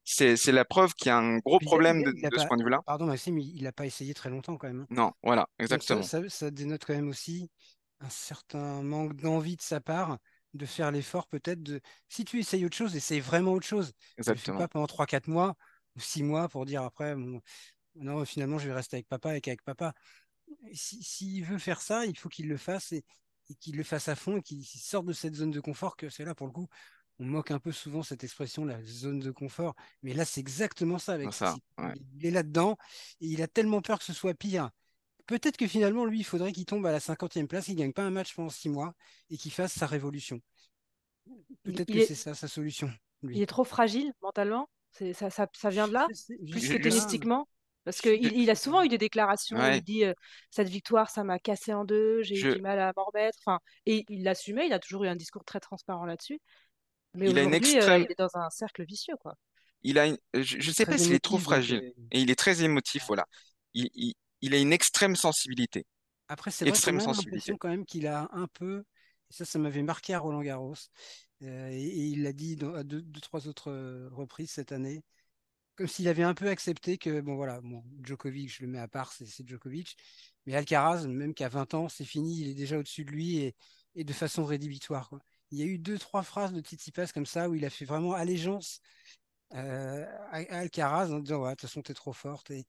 [0.08, 2.80] c'est la preuve qu'il y a un gros problème a- de, ce point de vue-là.
[2.86, 4.82] pardon Maxime, il n'a pas essayé très longtemps quand même.
[4.82, 4.88] hein.
[4.90, 6.02] Non, voilà, ça, exactement.
[6.02, 7.50] ça, ça dénote quand même aussi
[8.00, 10.18] un certain manque d'envie de sa part
[10.54, 11.82] de faire l'effort peut-être de...
[12.10, 13.88] Si tu essayes autre chose, essaye vraiment autre chose.
[13.88, 14.58] Ne le fais Exactement.
[14.60, 15.56] pas pendant 3-4 mois
[15.96, 17.42] ou 6 mois pour dire après, bon,
[17.96, 19.94] non, finalement, je vais rester avec papa et qu'avec papa.
[20.74, 23.04] Si, s'il veut faire ça, il faut qu'il le fasse et,
[23.50, 26.10] et qu'il le fasse à fond et qu'il sorte de cette zone de confort que
[26.10, 26.68] c'est là pour le coup.
[27.20, 31.00] On moque un peu souvent cette expression, la zone de confort, mais là c'est exactement
[31.00, 31.94] ça avec Ça, ouais.
[32.16, 32.78] Il est là-dedans
[33.22, 34.70] et il a tellement peur que ce soit pire.
[35.26, 37.92] Peut-être que finalement, lui, il faudrait qu'il tombe à la 50e place, qu'il ne gagne
[37.92, 38.94] pas un match pendant 6 mois
[39.30, 40.40] et qu'il fasse sa révolution.
[41.64, 42.90] Peut-être que est, c'est ça sa solution,
[43.24, 44.70] il est trop fragile mentalement?
[45.14, 46.08] Ça, ça, ça vient de là,
[46.52, 47.48] plus que tennistiquement.
[47.84, 50.14] Parce qu'il il a souvent eu des déclarations où ouais, il dit euh,
[50.52, 53.38] Cette victoire, ça m'a cassé en deux, j'ai eu je, du mal à m'en remettre.
[53.46, 56.40] Enfin, et il l'assumait, il a toujours eu un discours très transparent là-dessus.
[57.16, 59.36] Mais il a une aujourd'hui, euh, extrême, il est dans un cercle vicieux, quoi.
[59.84, 62.30] il a une- je, est sais pas très s'il est trop fragile euh, et il
[62.32, 63.26] est très émotif, voilà.
[63.74, 65.86] Il, il, il a une extrême sensibilité,
[66.30, 67.56] Après, c'est vrai extrême a sensibilité.
[67.56, 68.84] l'impression quand même qu'il a un peu,
[69.30, 70.76] et ça, ça m'avait marqué à Roland Garros,
[71.44, 73.72] euh, et, et il l'a dit dans- à deux, deux, trois autres
[74.12, 75.04] reprises cette année,
[75.76, 78.88] comme s'il avait un peu accepté que, bon voilà, bon, Djokovic, je le mets à
[78.90, 79.98] part, c'est c'est Djokovic,
[80.48, 83.56] mais Alcaraz, même qu'à 20 ans, c'est fini, il est déjà au-dessus de lui, et,
[83.96, 85.22] et de façon rédhibitoire, quoi.
[85.52, 87.86] Il y a eu deux, trois phrases de Tsitsipas comme ça, où il a fait
[87.86, 88.82] vraiment allégeance
[89.56, 92.66] euh, à, à Alcaraz, en disant, ouais, de toute façon, t'es trop forte, et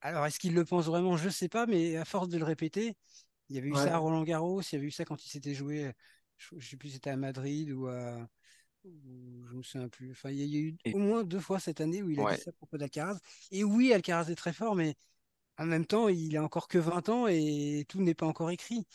[0.00, 1.16] alors, est-ce qu'il le pense vraiment?
[1.16, 2.96] Je sais pas, mais à force de le répéter,
[3.48, 3.98] il y avait eu ça à Ouais.
[3.98, 5.92] Roland-Garros, il y avait eu ça quand il s'était joué,
[6.36, 8.28] je, je sais plus si c'était à Madrid ou à,
[8.84, 10.12] ou je me souviens plus.
[10.12, 12.26] Enfin, il y a eu Et, au moins deux fois cette année où il a
[12.26, 13.18] dit ouais, ça à propos d'Alcaraz.
[13.52, 14.96] Et oui, Alcaraz est très fort, mais
[15.58, 18.86] en même temps, il a encore que 20 ans et tout n'est pas encore écrit.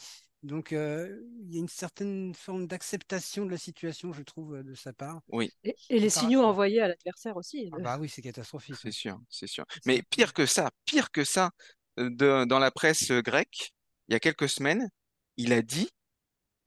[0.44, 4.64] Donc, euh, il y a une certaine forme d'acceptation de la situation, je trouve, euh,
[4.64, 5.22] de sa part.
[5.32, 7.70] oui, Et, et les signaux envoyés à l'adversaire aussi.
[7.72, 8.76] Ah de- bah oui, c'est catastrophique.
[8.82, 8.92] c'est hein.
[8.92, 9.66] sûr, c'est sûr.
[9.86, 11.52] Mais pire que ça, pire que ça,
[12.00, 13.72] euh, de- dans la presse euh, grecque,
[14.08, 14.90] il y a quelques semaines,
[15.38, 15.90] il a dit,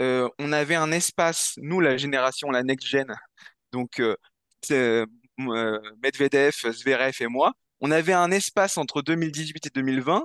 [0.03, 3.15] euh, on avait un espace, nous, la génération, la next-gen,
[3.73, 4.17] donc euh,
[4.73, 5.07] euh,
[5.41, 10.25] euh, Medvedev, Zverev et moi, on avait un espace entre 2018 et 2020,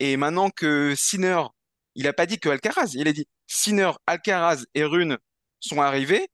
[0.00, 1.42] et maintenant que Sinner,
[1.94, 5.18] il a pas dit que Alcaraz, il a dit Sinner, Alcaraz et Rune
[5.60, 6.28] sont arrivés,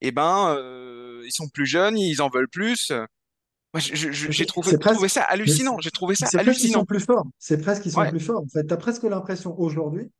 [0.00, 2.92] et ben, euh, ils sont plus jeunes, ils en veulent plus.
[3.74, 5.78] J'ai trouvé, ça hallucinant.
[5.80, 6.84] J'ai trouvé ça c'est presque qu'ils sont hallucinant.
[6.84, 7.26] plus forts.
[7.38, 8.42] C'est presque qu'ils sont Ouais, plus forts.
[8.42, 10.10] En fait, tu as presque l'impression aujourd'hui,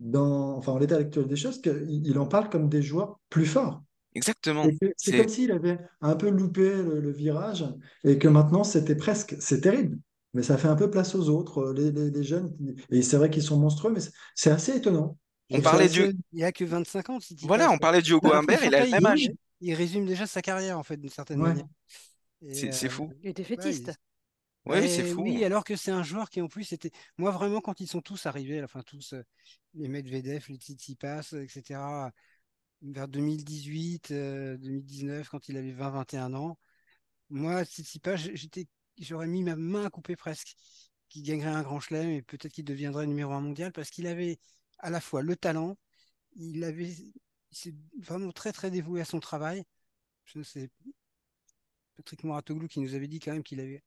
[0.00, 3.46] dans, enfin, en l'état actuel des choses, qu'il il en parle comme des joueurs plus
[3.46, 3.82] forts.
[4.14, 4.66] exactement.
[4.96, 7.64] C'est, comme s'il avait un peu loupé le, le virage
[8.04, 9.98] et que maintenant c'était presque, c'est terrible.
[10.34, 12.56] Mais ça fait un peu place aux autres, euh, les, les- les jeunes.
[12.56, 14.00] qui- Et c'est vrai qu'ils sont monstrueux, mais
[14.34, 15.18] c'est assez étonnant.
[15.50, 16.12] On parlait assez.
[16.12, 18.74] du, Il a que 25 ans, si voilà, on parlait du Hugo a Humbert, il
[18.74, 19.20] a le même il, âge.
[19.24, 21.48] il- il résume déjà sa carrière, en fait, d'une certaine Ouais.
[21.48, 21.66] manière.
[22.52, 23.12] C'est, euh, fou.
[23.22, 23.90] Il était ouais, fétiste.
[23.90, 23.94] il-
[24.70, 25.22] Oui, c'est fou.
[25.22, 26.90] oui, alors que c'est un joueur qui en plus était.
[27.18, 29.22] Moi vraiment, quand ils sont tous arrivés, enfin tous euh,
[29.74, 32.12] les Medvedev, les Tsitsipas, etc.
[32.82, 36.58] Vers 2018, euh, 2019, quand il avait 20-21 ans,
[37.30, 40.54] moi Tsitsipas, j'étais, j'aurais mis ma main à couper presque,
[41.08, 44.38] qu'il gagnerait un grand chelem et peut-être qu'il deviendrait numéro un mondial parce qu'il avait
[44.78, 45.76] à la fois le talent,
[46.36, 47.14] il avait, il
[47.52, 49.64] s'est vraiment très très dévoué à son travail.
[50.26, 50.70] Je- C'est
[51.96, 53.82] Patrick Mouratoglou qui nous avait dit quand même qu'il avait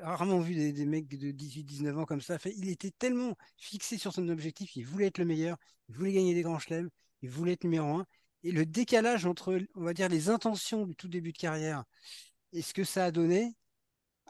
[0.00, 2.38] rarement vu des, mecs de 18-19 ans comme ça.
[2.56, 5.56] Il était tellement fixé sur son objectif, il voulait être le meilleur,
[5.88, 6.90] il voulait gagner des grands chelems,
[7.22, 8.06] il voulait être numéro un.
[8.44, 11.84] Et le décalage entre, on va dire, les intentions du tout début de carrière
[12.52, 13.56] et ce que ça a donné,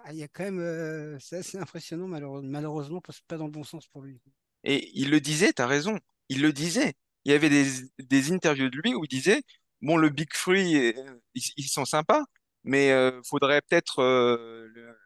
[0.05, 3.37] ah, il y a quand même, euh, c'est assez impressionnant, malheure- malheureusement, parce que pas
[3.37, 4.21] dans le bon sens pour lui.
[4.65, 5.99] Et il le disait, t'as raison.
[6.29, 6.95] Il le disait.
[7.25, 7.67] Il y avait des,
[7.99, 9.43] des interviews de lui où il disait,
[9.83, 12.25] bon, le Big Free, euh, ils, ils sont sympas,
[12.65, 14.97] mais euh, faudrait peut-être euh, le-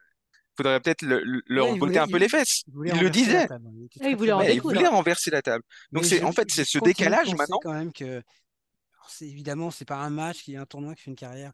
[0.57, 2.64] faudrait peut-être le- le- leur Ouais, botter un peu il, les fesses.
[2.85, 3.46] il le disait.
[3.46, 3.70] table.
[4.02, 5.64] Il voulait renverser la table.
[5.92, 7.61] Donc c'est je, en fait c'est ce décalage maintenant.
[7.61, 11.02] quand même que, alors, c'est évidemment, c'est pas un match qui est un tournoi qui
[11.02, 11.52] fait une carrière,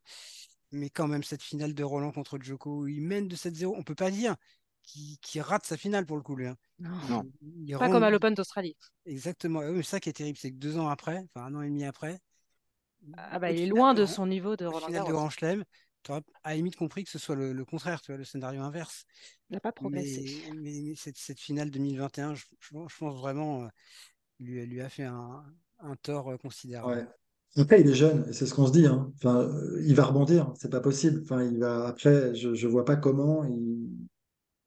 [0.70, 3.82] mais quand même cette finale de Roland contre Djoko où il mène de 7-0, on
[3.82, 4.36] peut pas dire
[4.82, 6.46] qu'il rate sa finale pour le coup, lui.
[6.46, 6.56] hein.
[6.78, 7.24] Non.
[7.42, 8.76] Il, il Pas comme à l'Open d'Australie.
[9.04, 9.62] exactement.
[9.62, 11.62] Et oui, mais ça qui est terrible, c'est que deux ans après, enfin un an
[11.62, 12.18] et demi après,
[13.16, 15.18] Ah bah, il est finale loin de, son niveau de Roland finale de Garros.
[15.18, 15.64] Grand Chelem,
[16.02, 18.24] tu aurais à la limite compris que ce soit le, le contraire, tu vois, le
[18.24, 19.04] scénario inverse.
[19.50, 20.22] Il n'a pas progressé.
[20.46, 23.68] Mais, mais, mais cette, cette finale 2021, je, je pense je pense vraiment, euh,
[24.40, 25.44] lui, lui a fait un,
[25.80, 27.00] un tort euh, considérable.
[27.00, 27.06] Ouais.
[27.58, 28.86] Après, il est jeune, et c'est ce qu'on se dit.
[28.86, 29.12] hein.
[29.16, 29.50] Enfin,
[29.84, 31.20] il va rebondir, c'est pas possible.
[31.24, 33.88] Enfin, il va, après, je ne vois pas comment il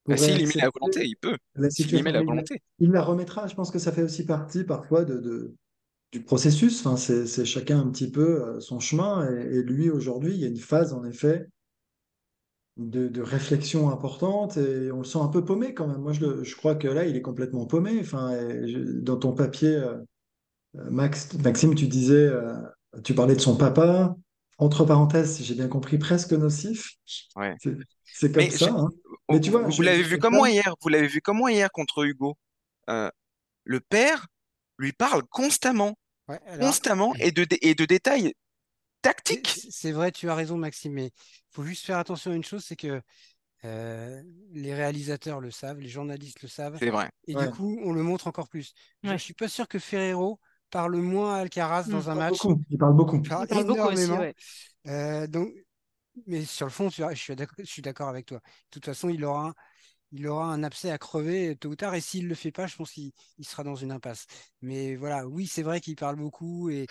[0.08, 1.38] Bah, pourrait s'il y met la volonté, il peut.
[1.56, 2.62] la met il, la volonté.
[2.80, 3.48] il la remettra.
[3.48, 5.56] Je pense que ça fait aussi partie parfois de, de-
[6.12, 6.86] du processus.
[6.86, 9.30] Enfin, c'est chacun un petit peu euh, son chemin.
[9.32, 11.48] Et, et lui, aujourd'hui, il y a une phase, en effet,
[12.78, 16.00] de, de réflexion importante et on le sent un peu paumé quand même.
[16.02, 18.00] Moi, je, le- je crois que là, il est complètement paumé.
[18.00, 18.32] Enfin,
[18.66, 19.76] je- dans ton papier.
[19.76, 19.98] euh,
[20.76, 22.54] Max, Maxime, tu disais, euh,
[23.04, 24.16] tu parlais de son papa,
[24.58, 26.96] entre parenthèses, si j'ai bien compris, presque nocif.
[27.36, 27.56] Ouais.
[28.04, 28.72] C'est comme Mais je- ça.
[28.72, 28.90] hein.
[29.06, 30.76] vous, Mais tu vois, vous je, l'avez je vu comme moi hier.
[30.82, 32.38] Vous l'avez vu comme moi hier contre Hugo.
[32.90, 33.10] Euh,
[33.66, 34.28] le père
[34.78, 38.34] lui parle constamment, Ouais, alors, constamment et de, dé- et de détails
[39.02, 39.68] tactiques.
[39.70, 41.12] c'est- vrai, tu as raison, Maxime, mais il
[41.52, 43.02] faut juste faire attention à une chose, c'est que
[43.66, 47.10] euh, les réalisateurs le savent, les journalistes le savent, C'est vrai.
[47.28, 47.46] et Ouais.
[47.46, 48.74] du coup, on le montre encore plus.
[49.04, 49.20] Je ne Ouais.
[49.20, 50.40] suis pas sûr que Ferrero
[50.72, 52.38] parle moins à Alcaraz dans un Il parle match.
[52.38, 52.62] beaucoup.
[52.70, 53.22] Il parle beaucoup.
[53.24, 54.20] Il parle Il parle beaucoup aussi, énormément.
[54.20, 54.36] ouais.
[54.88, 55.52] Euh, donc,
[56.28, 57.16] mais sur le fond, je
[57.66, 58.40] suis d'accord, avec toi.
[58.40, 59.56] De toute façon, il aura, un-
[60.14, 62.76] il aura un abcès à crever tôt ou tard, et s'il le fait pas, je
[62.78, 64.28] pense qu'il il sera dans une impasse.
[64.62, 66.90] Mais voilà, oui, c'est vrai qu'il parle beaucoup, et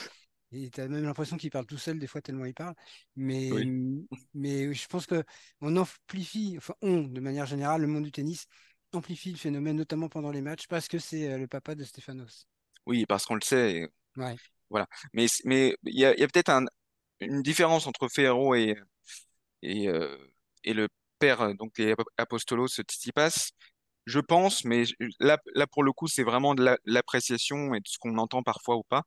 [0.73, 2.75] tu as même l'impression qu'il parle tout seul des fois tellement il parle.
[3.16, 3.73] Mais, Oui.
[4.35, 5.23] mais je pense que
[5.61, 8.47] on amplifie, enfin on, de manière générale, le monde du tennis
[8.93, 12.47] amplifie le phénomène, notamment pendant les matchs, parce que c'est euh, le papa de Stefanos.
[12.87, 13.73] Oui, parce qu'on le sait.
[13.77, 14.37] et Ouais.
[14.71, 14.87] Voilà.
[15.14, 16.66] Mais c- mais il y a, il y a peut-être un-
[17.21, 18.77] une différence entre Ferrero et,
[19.62, 20.16] et, euh,
[20.64, 20.88] et le
[21.19, 23.51] père, euh, donc les Ap- Apostolos Tsitsipas.
[24.07, 24.85] Je pense, mais
[25.21, 28.43] là, là pour le coup, c'est vraiment de la- l'appréciation et de ce qu'on entend
[28.43, 29.03] parfois ou pas.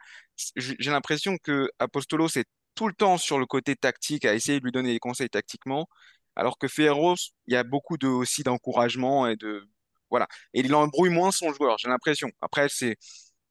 [0.56, 4.66] J'ai l'impression que Apostolos est tout le temps sur le côté tactique, à essayer de
[4.66, 5.88] lui donner des conseils tactiquement,
[6.36, 7.16] alors que Ferrero,
[7.48, 9.68] il y a beaucoup de, aussi d'encouragement et de
[10.10, 10.28] voilà.
[10.54, 12.30] Et il embrouille moins son joueur, j'ai l'impression.
[12.42, 12.98] Après, c'est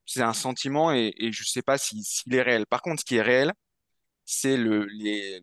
[0.06, 2.66] c'est un sentiment et, et je sais pas si- s'il est réel.
[2.66, 3.52] Par contre, ce qui est réel,
[4.24, 5.40] c'est le les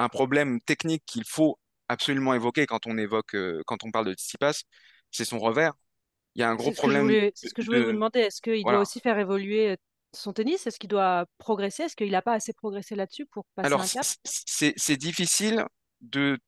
[0.00, 4.14] un problème technique qu'il faut absolument évoquer quand on évoque, euh, quand on parle de
[4.14, 4.62] Tsitsipas,
[5.12, 5.74] c'est son revers.
[6.36, 7.62] Il y a un gros C'est ce que je problème voulais, c'est de, ce que
[7.62, 8.20] je voulais vous de- demander.
[8.20, 9.76] Est-ce qu'il doit aussi faire évoluer
[10.12, 10.66] son tennis?
[10.66, 11.84] Est-ce qu'il doit progresser?
[11.84, 14.08] Est-ce qu'il n'a pas assez progressé là-dessus pour passer Alors, un cap?
[14.24, 15.64] c'est difficile
[16.00, 16.38] de,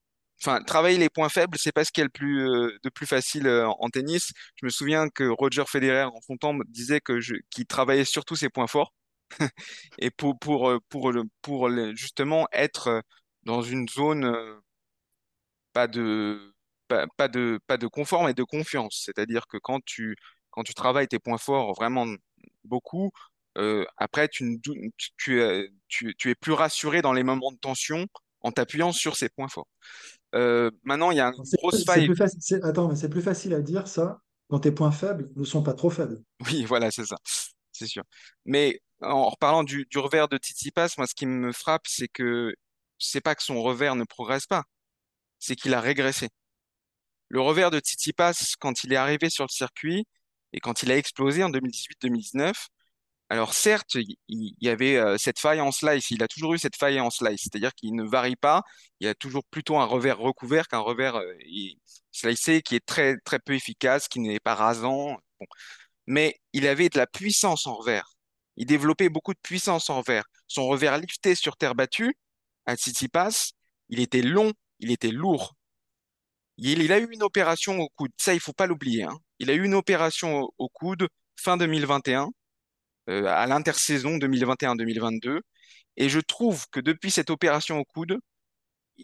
[0.42, 2.88] enfin, travailler les points faibles, c'est pas ce qu'il y a le plus, euh, de
[2.90, 4.33] plus facile euh, en en tennis.
[4.57, 7.18] Je me souviens que Roger Federer, en son temps, disait que
[7.51, 8.92] qu'il travaillait surtout ses points forts
[9.98, 13.03] et pour, pour, euh, pour, pour justement être
[13.44, 14.61] dans une zone
[15.72, 16.55] pas de,
[16.88, 19.03] pas, pas de, pas de confort, mais de confiance.
[19.05, 20.16] C'est-à-dire que quand tu,
[20.51, 22.07] quand tu travailles tes points forts vraiment
[22.64, 23.11] beaucoup,
[23.96, 28.07] après, tu, tu, tu es, tu, es plus rassuré dans les moments de tension
[28.42, 29.66] en t'appuyant sur ces points forts.
[30.34, 32.14] Euh, maintenant, il y a une grosse faille.
[32.14, 32.60] facile.
[32.62, 35.74] Attends, mais c'est plus facile à dire ça quand tes points faibles ne sont pas
[35.74, 36.20] trop faibles.
[36.46, 37.16] Oui, voilà, c'est ça,
[37.72, 38.02] c'est sûr.
[38.44, 42.52] Mais en reparlant du, du revers de Tsitsipas, moi, ce qui me frappe, c'est que
[42.98, 44.64] c'est pas que son revers ne progresse pas,
[45.38, 46.28] c'est qu'il a régressé.
[47.28, 50.06] Le revers de Tsitsipas, quand il est arrivé sur le circuit
[50.52, 52.54] et quand il a explosé en 2018-2019,
[53.30, 53.96] alors certes,
[54.28, 57.10] il y avait euh, cette faille en slice, il a toujours eu cette faille en
[57.10, 58.62] slice, c'est-à-dire qu'il ne varie pas,
[59.00, 61.34] il a toujours plutôt un revers recouvert qu'un revers euh,
[62.12, 65.18] slicé qui est très, très peu efficace, qui n'est pas rasant.
[66.06, 68.10] Mais il avait de la puissance en revers.
[68.56, 70.24] Il développait beaucoup de puissance en revers.
[70.48, 72.16] Son revers lifté sur terre battue,
[72.66, 73.52] à Tsitsipas,
[73.90, 75.54] il était long, il était lourd.
[76.58, 79.04] Il, il a eu une opération au coude, ça il faut pas l'oublier.
[79.04, 79.18] hein.
[79.38, 82.30] Il a eu une opération au, au coude fin 2021,
[83.08, 85.40] euh, à l'intersaison 2021-2022,
[85.96, 88.18] et je trouve que depuis cette opération au coude,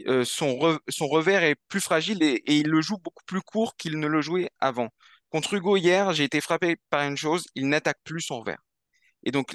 [0.08, 3.76] euh, son, re- son revers est plus fragile et, il le joue beaucoup plus court
[3.76, 4.88] qu'il ne le jouait avant.
[5.30, 8.58] Contre Hugo hier, j'ai été frappé par une chose, il n'attaque plus son revers.
[9.24, 9.54] Et donc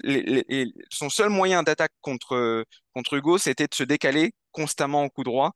[0.92, 2.66] son seul moyen d'attaque contre,
[3.14, 5.52] Hugo, c'était de se décaler constamment au coup droit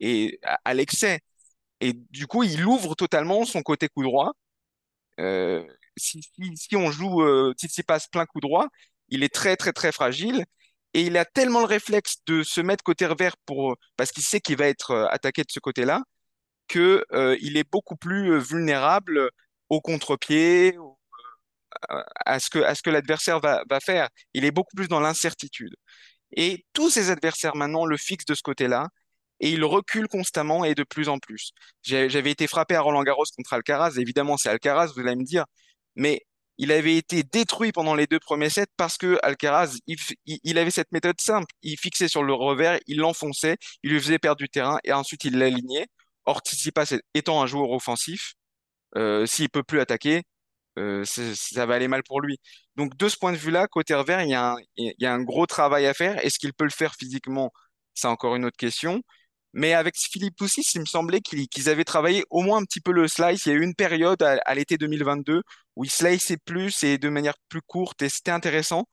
[0.00, 1.20] et à, à l'excès.
[1.80, 4.32] Et du coup, il ouvre totalement son côté coup droit.
[5.20, 5.64] Euh,
[6.00, 8.66] si, on joue euh, Tsitsipas plein coup droit,
[9.08, 10.44] il est très très très fragile
[10.94, 14.40] et il a tellement le réflexe de se mettre côté revers pour parce qu'il sait
[14.40, 16.02] qu'il va être euh, attaqué de ce côté-là
[16.68, 19.30] que euh, il est beaucoup plus euh, vulnérable
[19.70, 20.76] au contre-pied,
[22.26, 24.08] à ce que, à ce que l'adversaire va, va faire.
[24.34, 25.74] Il est beaucoup plus dans l'incertitude.
[26.32, 28.88] Et tous ses adversaires maintenant le fixent de ce côté-là.
[29.40, 31.52] Et il recule constamment et de plus en plus.
[31.82, 33.98] J'avais été frappé à Roland-Garros contre Alcaraz.
[33.98, 35.44] Évidemment, c'est Alcaraz, vous allez me dire.
[35.96, 36.22] Mais
[36.60, 39.78] il avait été détruit pendant les deux premiers sets parce que Alcaraz,
[40.26, 41.52] il, avait cette méthode simple.
[41.62, 45.24] Il fixait sur le revers, il l'enfonçait, il lui faisait perdre du terrain et ensuite
[45.24, 45.86] il l'alignait.
[46.26, 46.42] Or,
[47.14, 48.34] étant un joueur offensif,
[48.96, 50.22] euh, s'il peut plus attaquer,
[50.78, 52.38] euh, ça va aller mal pour lui.
[52.76, 55.94] Donc, de ce point de vue-là, côté revers, il y a un, gros travail à
[55.94, 56.22] faire.
[56.24, 57.52] Est-ce qu'il peut le faire physiquement?
[57.94, 59.02] C'est encore une autre question.
[59.52, 62.80] Mais avec Philippe Poussis, il me semblait qu'ils qu'ils avaient travaillé au moins un petit
[62.80, 63.46] peu le slice.
[63.46, 65.42] Il y a eu une période à, à l'été 2022
[65.80, 68.86] où il sliceait plus et de manière plus courte et c'était intéressant.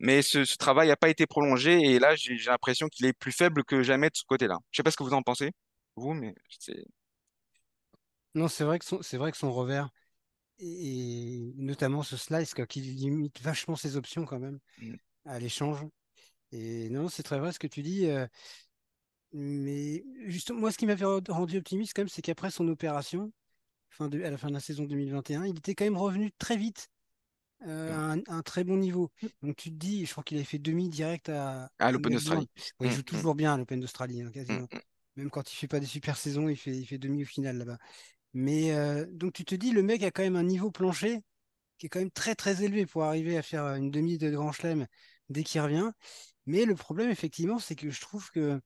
[0.00, 3.32] Mais ce, ce travail n'a pas été prolongé et là, j'ai l'impression qu'il est plus
[3.32, 4.58] faible que jamais de ce côté-là.
[4.72, 5.52] Je sais pas ce que vous en pensez,
[5.96, 6.84] vous, mais c'est...
[8.34, 9.90] Non, c'est vrai que son, vrai que son revers,
[10.58, 14.96] et, et notamment ce slice, quoi, qui limite vachement ses options quand même Mm.
[15.26, 15.84] à l'échange.
[16.52, 18.06] Et non, c'est très vrai ce que tu dis.
[18.08, 18.26] euh,
[19.32, 23.32] mais justement, moi, ce qui m'avait rendu optimiste quand même, c'est qu'après son opération,
[23.94, 26.56] fin de, à la fin de la saison 2021, il était quand même revenu très
[26.56, 26.88] vite
[27.66, 29.10] euh, à un, très bon niveau.
[29.42, 32.48] Donc tu te dis, je crois qu'il avait fait demi direct à, l'Open d'Australie.
[32.80, 34.62] Ouais, il Mm, joue mm, toujours bien à l'Open d'Australie, hein, quasiment.
[34.70, 34.78] mm.
[35.16, 37.56] Même quand il fait pas des super saisons, il fait, il fait demi au final
[37.56, 37.78] là-bas.
[38.34, 41.20] Mais euh, donc tu te dis, le mec a quand même un niveau plancher
[41.78, 44.52] qui est quand même très très élevé pour arriver à faire une demi de Grand
[44.52, 44.86] Chelem
[45.28, 45.90] dès qu'il revient.
[46.46, 48.60] Mais le problème, effectivement, c'est que je trouve que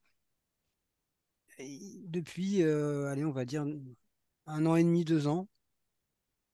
[1.59, 3.65] depuis, euh, allez, on va dire
[4.49, 5.49] un an et demi, deux ans,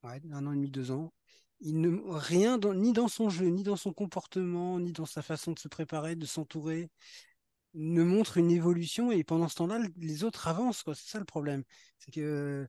[0.02, 1.12] ouais, un an et demi, deux ans,
[1.60, 5.52] il ne rien ni dans son jeu, ni dans son comportement, ni dans sa façon
[5.52, 6.90] de se préparer, de s'entourer,
[7.74, 9.12] ne montre une évolution.
[9.12, 10.84] Et pendant ce temps-là, les autres avancent.
[10.94, 11.64] C'est ça le problème.
[11.98, 12.68] C'est que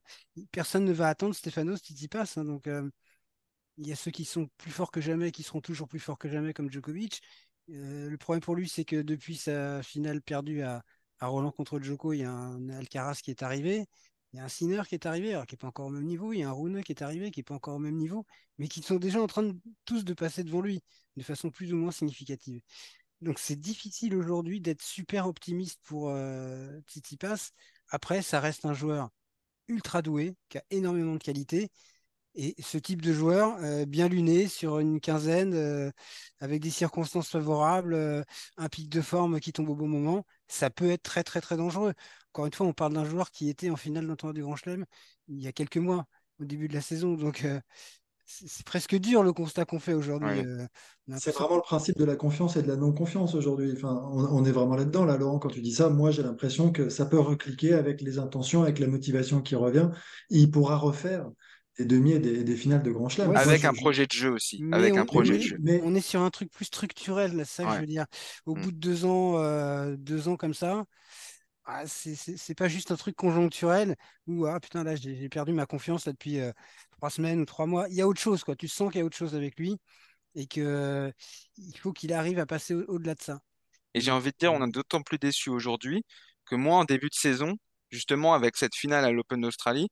[0.51, 2.33] personne ne va attendre Stefanos Tsitsipas.
[2.37, 2.89] hein, donc euh,
[3.77, 6.17] il y a ceux qui sont plus forts que jamais, qui seront toujours plus forts
[6.17, 7.21] que jamais, comme Djokovic.
[7.69, 10.83] Euh, le problème pour lui, c'est que depuis sa finale perdue à,
[11.19, 13.85] à Roland contre Djoko, il y a un Alcaraz qui est arrivé.
[14.35, 16.03] Il y a un Sinner qui est arrivé, alors qui n'est pas encore au même
[16.03, 16.33] niveau.
[16.33, 18.25] Il y a un Rune qui est arrivé, qui n'est pas encore au même niveau,
[18.57, 19.49] mais qui sont déjà en train
[19.85, 20.83] tous de passer devant lui
[21.15, 22.61] de façon plus ou moins significative.
[23.21, 27.51] Donc c'est difficile aujourd'hui d'être super optimiste pour euh, Tsitsipas.
[27.87, 29.09] Après, ça reste un joueur
[29.69, 31.71] ultra doué, qui a énormément de qualité.
[32.35, 35.89] Et ce type de joueur, euh, bien luné sur une quinzaine, euh,
[36.39, 38.23] avec des circonstances favorables, euh,
[38.57, 41.55] un pic de forme qui tombe au bon moment, ça peut être très très très
[41.57, 41.93] dangereux.
[42.33, 44.57] Encore une fois, on parle d'un joueur qui était en finale d'un tournoi du Grand
[44.57, 44.85] Chelem
[45.29, 46.05] il y a quelques mois,
[46.39, 47.13] au début de la saison.
[47.13, 47.59] Donc euh,
[48.25, 50.27] c'est presque dur le constat qu'on fait aujourd'hui.
[50.27, 50.45] Ouais.
[50.45, 50.67] euh,
[51.15, 53.71] C'est vraiment le principe de la confiance et de la non-confiance aujourd'hui.
[53.75, 55.89] Enfin, on, on est vraiment là-dedans, là, Laurent, quand tu dis ça.
[55.89, 59.89] Moi, j'ai l'impression que ça peut recliquer avec les intentions, avec la motivation qui revient.
[60.29, 61.29] Il pourra refaire
[61.77, 63.29] des demi et des, des finales de Grand Chelem.
[63.31, 64.59] Ouais, Avec je- un je- projet de jeu aussi.
[64.63, 65.57] Mais Avec on, un projet mais- de jeu.
[65.59, 68.05] mais- on est sur un truc plus structurel, là, c'est ça que je veux dire.
[68.45, 68.61] Au Mm.
[68.61, 70.85] bout de deux ans, euh, deux ans comme ça,
[71.65, 73.95] ah, c'est pas juste un truc conjoncturel
[74.27, 76.51] où ah putain là j'ai perdu ma confiance là depuis euh,
[76.91, 77.87] trois semaines ou trois mois.
[77.89, 78.55] Il y a autre chose quoi.
[78.55, 79.75] Tu sens qu'il y a autre chose avec lui
[80.35, 81.11] et que euh,
[81.57, 83.39] il faut qu'il arrive à passer au- au-delà de ça.
[83.95, 86.03] Et j'ai envie de dire, on est d'autant plus déçus aujourd'hui
[86.45, 87.55] que moi, en début de saison,
[87.89, 89.87] justement, avec cette finale à l'Open d'Australie,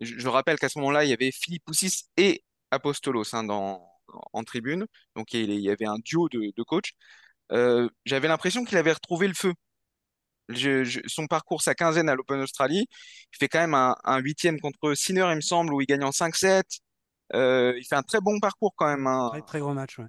[0.00, 3.86] je, je rappelle qu'à ce moment-là, il y avait Philippe Poussis et Apostolos hein, dans,
[4.32, 4.86] en tribune.
[5.16, 6.92] Donc, il y avait un duo de, de coachs.
[7.52, 9.52] Euh, j'avais l'impression qu'il avait retrouvé le feu.
[10.48, 12.86] Je- je- son parcours, sa quinzaine à l'Open d'Australie,
[13.32, 16.02] il fait quand même un, un huitième contre Sinner, il me semble, où il gagne
[16.04, 16.64] en 5-7.
[17.34, 19.06] Euh, il fait un très bon parcours quand même.
[19.06, 19.98] hein Très très gros match.
[19.98, 20.06] Ouais.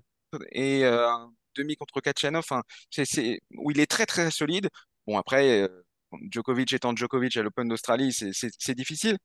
[0.51, 2.45] et euh, un demi contre Kachanov,
[2.89, 4.69] c'est, où il est très très solide.
[5.06, 5.67] Bon, après,
[6.32, 9.17] Djokovic étant Djokovic à l'Open d'Australie, c'est difficile.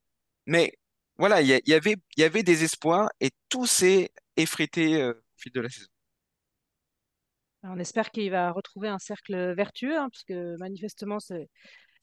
[0.47, 0.79] Mais
[1.19, 5.39] voilà, il y, avait, il y avait des espoirs et tout s'est effrité euh, au
[5.39, 5.89] fil de la saison.
[7.63, 11.49] Alors, on espère qu'il va retrouver un cercle vertueux, hein, parce que manifestement, c'est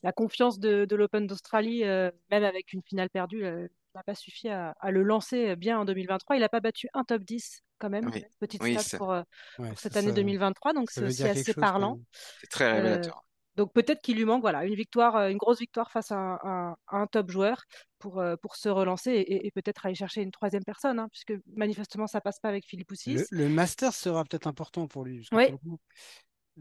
[0.02, 4.16] la confiance de, de l'Open d'Australie, euh, même avec une finale perdue, euh, n'a pas
[4.16, 6.36] suffi à, à le lancer bien en 2023.
[6.36, 8.10] Il n'a pas battu un top 10 quand même.
[8.10, 9.24] Oui, Petite oui, stat pour, Ouais,
[9.70, 12.00] pour cette année ça- 2023, donc c'est aussi assez chose parlant.
[12.42, 13.24] c'est très Euh, révélateur.
[13.56, 16.76] Donc peut-être qu'il lui manque voilà, une victoire, euh, une grosse victoire face à un,
[16.88, 17.64] à top joueur
[18.00, 21.34] pour, euh, pour se relancer et, et peut-être aller chercher une troisième personne, hein, puisque
[21.56, 23.16] manifestement ça passe pas avec Philippe Poussis.
[23.16, 25.20] Le, le master sera peut-être important pour lui.
[25.20, 25.44] parce que Oui.
[25.46, 25.80] pour le coup,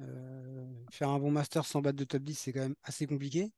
[0.01, 3.51] euh, faire un bon master sans battre de top 10, c'est quand même assez compliqué.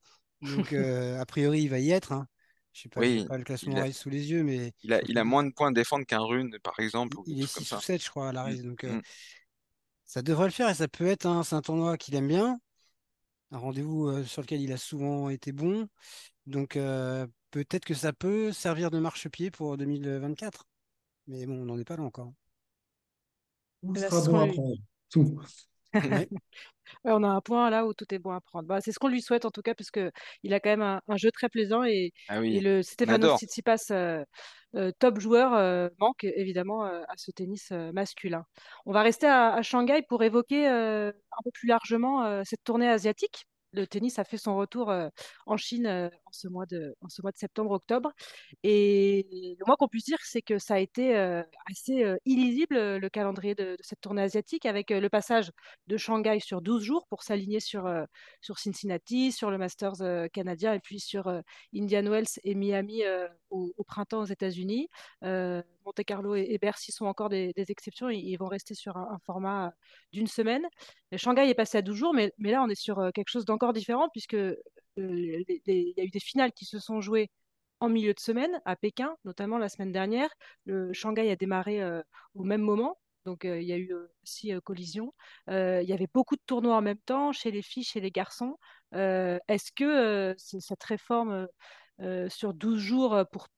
[0.42, 2.12] Donc, euh, a priori, il va y être.
[2.12, 2.26] Hein.
[2.72, 4.92] Je sais pas, Oui, pas le classement il a, Race sous les yeux, mais il
[4.92, 7.42] a, il moins de points de défendre qu'un Rune, par exemple, il, ou il des
[7.44, 7.80] est trucs comme 6 ou ça.
[7.80, 8.62] 7, je crois, à la Mm, race.
[8.62, 9.02] Donc, euh, mm.
[10.06, 12.58] ça devrait le faire et ça peut être c'est un tournoi qu'il aime bien.
[13.54, 15.88] Un rendez-vous sur lequel il a souvent été bon.
[16.46, 20.66] Donc peut-être que ça peut servir de marchepied pour 2024.
[21.26, 22.32] Mais bon, on n'en est pas là encore.
[23.82, 24.76] Tout sera bon à prendre.
[25.08, 25.40] Tout.
[27.04, 28.68] on a un point là où tout est bon à prendre.
[28.68, 31.16] Bah, c'est ce qu'on lui souhaite en tout cas, parce qu'il a quand même un,
[31.16, 34.24] jeu très plaisant et, ah oui, le Stefanos Tsitsipas, euh,
[34.74, 38.44] euh, top joueur, euh, manque évidemment à ce tennis masculin.
[38.86, 41.12] On va rester à Shanghai pour évoquer un
[41.44, 45.08] peu plus largement cette tournée asiatique le tennis a fait son retour euh,
[45.46, 48.12] en Chine euh, ce mois de, ce mois de septembre-octobre.
[48.62, 53.08] Et le moins qu'on puisse dire, c'est que ça a été euh, assez illisible, le
[53.08, 55.50] calendrier de, cette tournée asiatique, avec le passage
[55.86, 57.88] de Shanghai sur 12 jours pour s'aligner sur,
[58.40, 61.28] sur Cincinnati, sur le Masters canadien, et puis sur
[61.74, 63.02] Indian Wells et Miami
[63.50, 64.88] au, printemps aux États-Unis.
[65.22, 68.08] Monte Carlo et, Bercy sont encore des, exceptions.
[68.08, 69.72] Ils, vont rester sur un, format
[70.12, 70.66] d'une semaine.
[71.16, 74.08] Shanghai est passé à 12 jours, mais, là, on est sur quelque chose d'encore différent
[74.12, 74.56] puisque euh,
[74.96, 77.30] il y a eu des finales qui se sont jouées
[77.80, 80.30] en milieu de semaine à Pékin, notamment la semaine dernière.
[80.64, 82.02] Le Shanghai a démarré euh,
[82.34, 83.92] au même moment, donc euh, il y a eu
[84.22, 85.12] aussi collision.
[85.48, 88.58] il y avait beaucoup de tournois en même temps chez les filles, chez les garçons.
[88.92, 91.48] Est-ce que cette réforme
[92.28, 93.48] sur 12 jours pour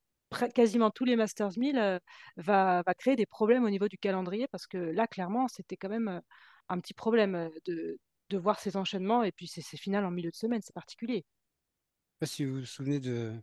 [0.55, 2.01] quasiment tous les Masters 1000
[2.37, 4.49] va, va, créer des problèmes au niveau du calendrier?
[4.49, 6.21] Parce que là, clairement, c'était quand même
[6.69, 7.99] un petit problème de,
[8.29, 11.25] de voir ces enchaînements et puis ces, finales en milieu de semaine, c'est particulier.
[11.25, 13.35] Je sais pas si vous vous souvenez de,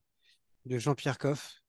[0.65, 1.61] de Jean-Pierre Coff,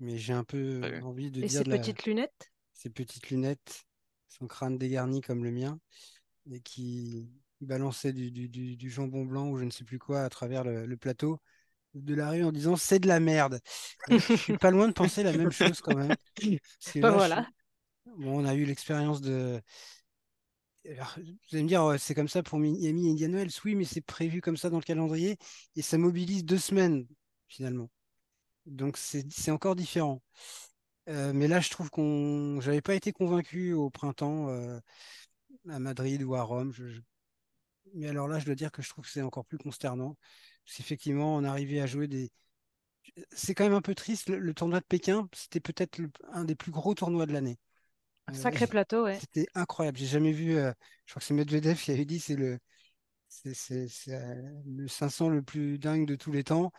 [0.00, 1.58] mais j'ai un peu envie de et dire.
[1.58, 2.52] Ses petites lunettes?
[2.72, 3.84] Ses petites lunettes,
[4.28, 5.78] son crâne dégarni comme le mien,
[6.50, 10.28] et qui balançait du, du, du, jambon blanc ou je ne sais plus quoi à
[10.28, 11.38] travers le, plateau
[11.94, 13.60] de la rue en disant c'est de la merde.
[14.08, 16.14] je suis pas loin de penser la même chose quand même.
[16.96, 17.48] Bah voilà.
[18.18, 19.60] Bon, on a eu l'expérience de,
[20.84, 23.50] vous allez me dire, c'est comme ça pour Miami et Indian Wells.
[23.64, 25.38] Oui, mais c'est prévu comme ça dans le calendrier
[25.76, 27.06] et ça mobilise deux semaines
[27.48, 27.90] finalement.
[28.66, 30.22] Donc c'est encore différent.
[31.08, 34.80] Euh, mais là, je trouve qu'on, j'avais pas été convaincu au printemps euh,
[35.68, 36.72] à Madrid ou à Rome.
[37.94, 40.16] Mais alors là, je dois dire que je trouve que c'est encore plus consternant.
[40.64, 42.30] Parce qu'effectivement, on arrivait à jouer des.
[43.32, 44.28] C'est quand même un peu triste.
[44.28, 46.00] Le, tournoi de Pékin, c'était peut-être
[46.32, 47.58] un des plus gros tournois de l'année.
[48.26, 49.18] Un sacré plateau, ouais.
[49.20, 49.98] C'était incroyable.
[49.98, 50.56] J'ai jamais vu.
[50.56, 50.72] Euh,
[51.06, 52.58] je crois que c'est Medvedev qui avait dit c'est le
[53.28, 56.72] c'est euh, le 500 le plus dingue de tous les temps.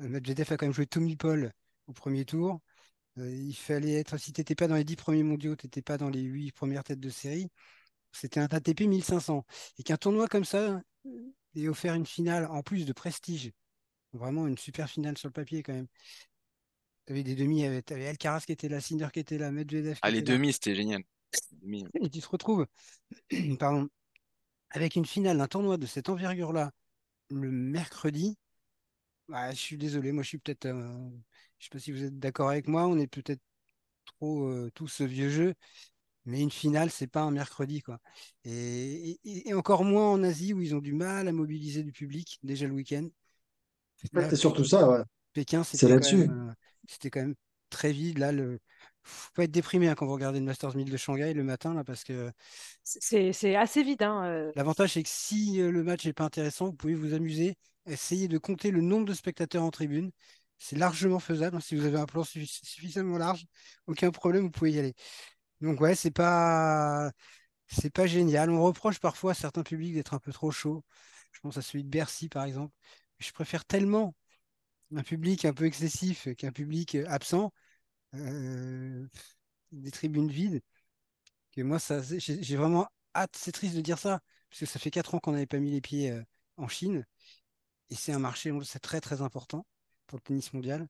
[0.00, 1.52] Euh, Medvedev a quand même joué Tommy Paul
[1.86, 2.60] au premier tour.
[3.16, 5.96] il fallait être, si tu n'étais pas dans les 10 premiers mondiaux, tu n'étais pas
[5.96, 7.48] dans les 8 premières têtes de série.
[8.12, 9.44] C'était un ATP 1500.
[9.78, 10.80] Et qu'un tournoi comme ça
[11.54, 13.52] ait offert une finale en plus de prestige,
[14.12, 15.88] vraiment une super finale sur le papier quand même,
[17.06, 19.94] tu avais des demi, tu avais Alcaraz qui était là, Sinner qui était là, Medvedev.
[19.94, 21.02] Qui ah, les demi, c'était génial.
[22.00, 22.66] Et tu te retrouves
[23.58, 23.88] pardon,
[24.70, 26.72] avec une finale d'un tournoi de cette envergure-là
[27.30, 28.36] le mercredi.
[29.28, 30.66] Bah, je suis désolé, moi je suis peut-être.
[30.66, 31.08] Euh,
[31.58, 33.40] je sais pas si vous êtes d'accord avec moi, on est peut-être
[34.04, 35.54] trop euh, tous vieux jeu,
[36.26, 37.80] mais une finale, c'est pas un mercredi.
[37.80, 37.98] quoi.
[38.44, 42.38] Et, et, encore moins en Asie où ils ont du mal à mobiliser du public
[42.42, 43.08] déjà le week-end.
[43.96, 45.02] C'est surtout ça, ouais.
[45.32, 46.28] Pékin, c'était là-dessus.
[46.28, 46.52] Euh,
[46.88, 47.34] c'était quand même
[47.70, 48.18] très vide.
[48.18, 48.58] Là, le
[49.04, 51.74] faut pas être déprimé hein, quand vous regardez le Masters 1000 de Shanghai le matin,
[51.74, 52.30] là, parce que
[52.84, 54.02] c'est assez vide.
[54.02, 54.52] Hein, euh.
[54.54, 57.56] L'avantage, c'est que si euh, le match n'est pas intéressant, vous pouvez vous amuser,
[57.86, 60.10] essayer de compter le nombre de spectateurs en tribune.
[60.58, 61.56] C'est largement faisable.
[61.56, 63.44] Hein, si vous avez un plan suffisamment large,
[63.86, 64.94] aucun problème, vous pouvez y aller.
[65.60, 67.10] Donc ouais, c'est pas
[67.66, 68.50] c'est pas génial.
[68.50, 70.84] On reproche parfois à certains publics d'être un peu trop chaud.
[71.32, 72.74] Je pense à celui de Bercy, par exemple.
[73.18, 74.14] Je préfère tellement
[74.96, 77.52] un public un peu excessif qu'un public absent,
[78.14, 79.06] euh,
[79.72, 80.62] des tribunes vides,
[81.52, 83.36] que moi, ça, j'ai vraiment hâte.
[83.36, 84.20] C'est triste de dire ça,
[84.50, 86.22] parce que ça fait quatre ans qu'on n'avait pas mis les pieds euh,
[86.56, 87.04] en Chine,
[87.90, 89.66] et c'est un marché, c'est très très important
[90.06, 90.88] pour le tennis mondial.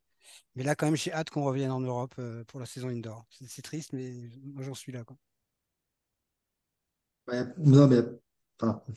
[0.54, 3.26] Mais là, quand même, j'ai hâte qu'on revienne en Europe euh, pour la saison indoor.
[3.48, 4.12] C'est triste, mais
[4.44, 5.04] moi, j'en suis là.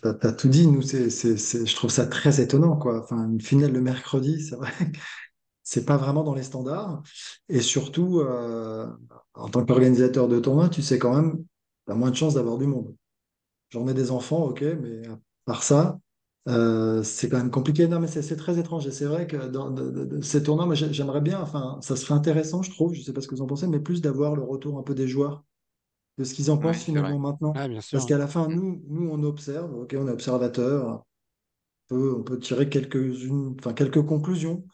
[0.02, 2.78] Tu as, tout dit, nous, je trouve ça très étonnant.
[2.78, 3.06] Quoi.
[3.12, 4.72] Une finale le mercredi, c'est vrai
[5.66, 7.04] c'est pas vraiment dans les standards.
[7.50, 8.88] Et surtout, euh,
[9.34, 11.44] en tant qu'organisateur de tournoi, tu sais quand même,
[11.86, 12.96] tu as moins de chances d'avoir du monde.
[13.72, 16.00] J'en ai des enfants, ok, mais à part ça,
[16.48, 17.88] euh, c'est quand même compliqué.
[17.88, 18.86] Non, mais c'est très étrange.
[18.86, 19.76] Et c'est vrai que dans
[20.22, 23.36] ces tournois, j'aimerais bien, enfin, ça serait intéressant, je trouve, je sais pas ce que
[23.36, 25.44] vous en pensez, mais plus d'avoir le retour un peu des joueurs
[26.18, 27.54] de ce qu'ils en pensent finalement maintenant.
[27.56, 31.04] Ah, Parce qu'à la fin, nous, nous, on observe, ok, on est observateur,
[31.92, 34.66] on peut, on peut tirer quelques, enfin, quelques conclusions.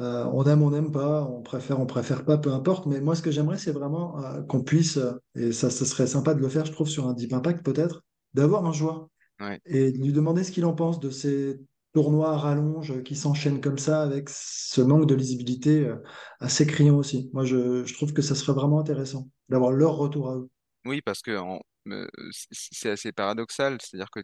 [0.00, 2.86] Euh, on aime, on n'aime pas, on préfère, on préfère pas, peu importe.
[2.86, 4.98] Mais moi, ce que j'aimerais, c'est vraiment euh, qu'on puisse,
[5.34, 8.02] et ça, ce serait sympa de le faire, je trouve, sur un Deep Impact peut-être,
[8.34, 9.08] d'avoir un joueur
[9.40, 9.58] Ouais.
[9.64, 11.58] et lui demander ce qu'il en pense de ces
[11.94, 15.96] tournois à rallonge qui s'enchaînent comme ça avec ce manque de lisibilité euh,
[16.40, 17.30] assez criant aussi.
[17.32, 20.50] Moi, je, je trouve que ça serait vraiment intéressant d'avoir leur retour à eux.
[20.84, 24.20] Oui, parce que en- euh, c- c'est assez paradoxal, c'est-à-dire que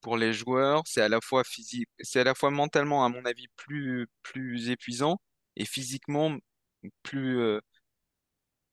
[0.00, 3.24] pour les joueurs, c'est à la fois physique, c'est à la fois mentalement, à mon
[3.24, 5.18] avis, plus, plus épuisant
[5.56, 6.36] et physiquement
[7.02, 7.60] plus, euh,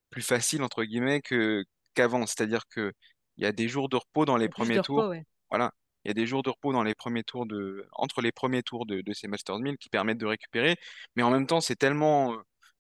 [0.10, 1.64] plus facile, entre guillemets, que,
[1.94, 2.26] qu'avant.
[2.26, 2.94] C'est-à-dire que
[3.38, 5.06] il y a des jours de repos dans les plus premiers de tours.
[5.06, 5.26] repos, ouais.
[5.50, 5.72] Voilà.
[6.06, 8.64] Il y a des jours de repos dans les premiers tours de, entre les premiers
[8.64, 10.76] tours de, de ces Masters 1000 qui permettent de récupérer.
[11.16, 12.38] Mais en même temps, c'est tellement euh,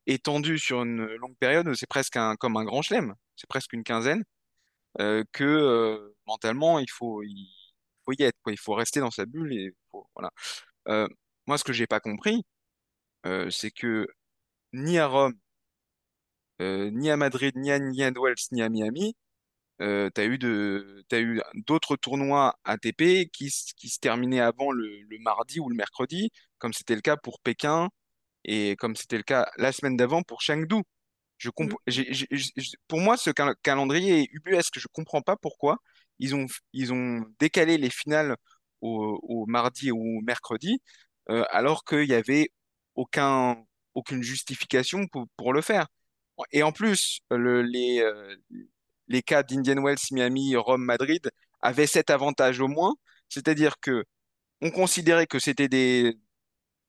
[0.07, 3.13] étendu sur une longue période, c'est presque un, comme un grand chelem.
[3.37, 4.23] C'est presque une quinzaine,
[5.01, 7.49] euh, que euh, mentalement, il faut, il
[8.05, 8.37] faut y être.
[8.47, 9.71] Il faut rester dans sa bulle et
[10.15, 10.31] voilà.
[10.89, 11.07] Euh,
[11.47, 12.45] moi, ce que j'ai pas compris,
[13.49, 14.07] c'est que
[14.73, 15.35] ni à Rome,
[16.59, 19.15] ni à Madrid, ni à Indian Wells, ni à Miami,
[19.81, 25.59] euh, de, t'as eu d'autres tournois ATP qui, qui se terminaient avant le, le mardi
[25.59, 27.89] ou le mercredi, comme c'était le cas pour Pékin
[28.45, 30.83] et comme c'était le cas la semaine d'avant pour Chengdu.
[31.37, 34.79] Je comp- j'ai- j'ai- j'ai- pour moi, ce cal- calendrier est ubuesque.
[34.79, 35.77] Je comprends pas pourquoi
[36.19, 38.35] ils ont, ils ont décalé les finales
[38.81, 40.81] au, au mardi ou au mercredi,
[41.29, 42.49] euh, alors qu'il y avait
[42.95, 43.57] aucun,
[43.93, 45.87] aucune justification pour, pour le faire.
[46.51, 48.35] Et en plus, le- les, euh,
[49.07, 51.29] les cas d'Indian Wells, Miami, Rome, Madrid
[51.61, 52.93] avaient cet avantage au moins,
[53.29, 54.03] c'est-à-dire que
[54.61, 56.17] on considérait que c'était des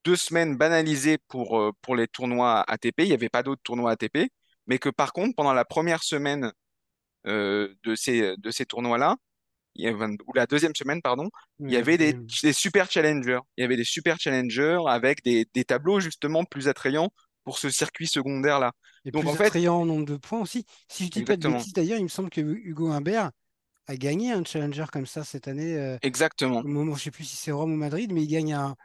[0.04, 3.92] deux semaines banalisées pour, euh, pour les tournois ATP, il n'y avait pas d'autres tournois
[3.92, 4.30] ATP,
[4.66, 6.52] mais que par contre, pendant la première semaine
[7.26, 9.16] euh, de ces, de ces tournois-là,
[9.76, 11.30] y avait- ou la deuxième semaine, pardon,
[11.60, 12.26] il y la avait des, deuxième.
[12.42, 13.40] des super challengers.
[13.56, 17.10] Il y avait des super challengers avec des, des tableaux justement plus attrayants
[17.44, 18.72] pour ce circuit secondaire-là.
[19.04, 20.64] Et Donc plus en fait, attrayant en nombre de points aussi.
[20.88, 23.30] Si je dis pas de bêtises, d'ailleurs, il me semble que Hugo Humbert
[23.86, 25.76] a gagné un challenger comme ça cette année.
[25.76, 28.52] euh, exactement, au moment, je sais plus si c'est Rome ou Madrid, mais il gagne
[28.54, 28.76] un,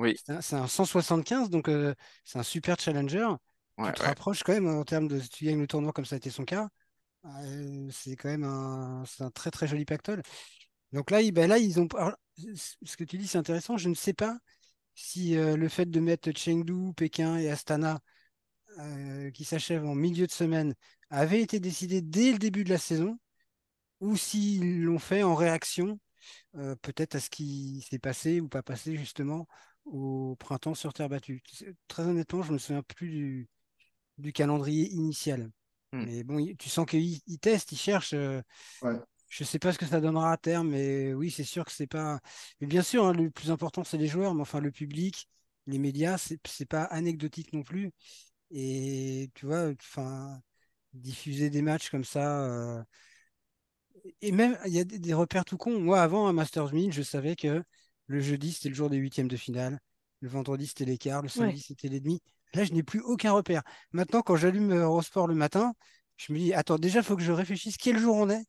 [0.00, 1.94] oui, c'est un, c'est un 175, donc euh,
[2.24, 3.28] c'est un super challenger.
[3.78, 4.06] ouais, Tu te ouais.
[4.06, 6.30] rapproches quand même en termes de si tu gagnes le tournoi comme ça a été
[6.30, 6.68] son cas.
[7.26, 10.22] euh, c'est quand même un, très très joli pactole.
[10.92, 11.86] Donc là, ils, ben là, ils ont.
[11.96, 13.76] alors, ce que tu dis, c'est intéressant.
[13.76, 14.38] Je ne sais pas
[14.94, 18.00] si euh, le fait de mettre Chengdu, Pékin et Astana
[19.34, 20.74] qui s'achève en milieu de semaine
[21.10, 23.18] avait été décidé dès le début de la saison
[24.00, 25.98] ou s'ils l'ont fait en réaction
[26.56, 29.46] euh, peut-être à ce qui s'est passé ou pas passé justement
[29.84, 31.42] au printemps sur terre battue.
[31.88, 33.48] Très honnêtement, je me souviens plus du,
[34.18, 35.50] du calendrier initial.
[35.92, 36.06] Hmm.
[36.06, 38.14] Mais bon, tu sens qu'ils ils testent, ils cherchent.
[38.14, 38.42] euh,
[38.82, 39.00] Ouais.
[39.28, 41.86] je sais pas ce que ça donnera à terme, mais oui, c'est sûr que c'est
[41.86, 42.20] pas.
[42.60, 45.28] Mais bien sûr, hein, le plus important, c'est les joueurs, mais enfin, le public,
[45.66, 47.92] les médias, c'est pas anecdotique non plus.
[48.52, 50.40] Et tu vois, enfin,
[50.94, 52.44] diffuser des matchs comme ça.
[52.46, 52.82] euh,
[54.22, 55.78] Et même, il y a des, des repères tout cons.
[55.80, 57.62] Moi, avant, à Masters 1000, je savais que
[58.10, 59.78] le jeudi, c'était le jour des huitièmes de finale.
[60.20, 61.22] Le vendredi, c'était les quarts.
[61.22, 61.62] Le samedi, Ouais.
[61.64, 62.20] c'était les demi.
[62.54, 63.62] Là, je n'ai plus aucun repère.
[63.92, 65.72] Maintenant, quand j'allume euh, Eurosport le matin,
[66.16, 68.44] je me dis, attends, déjà, il faut que je réfléchisse quel jour on est?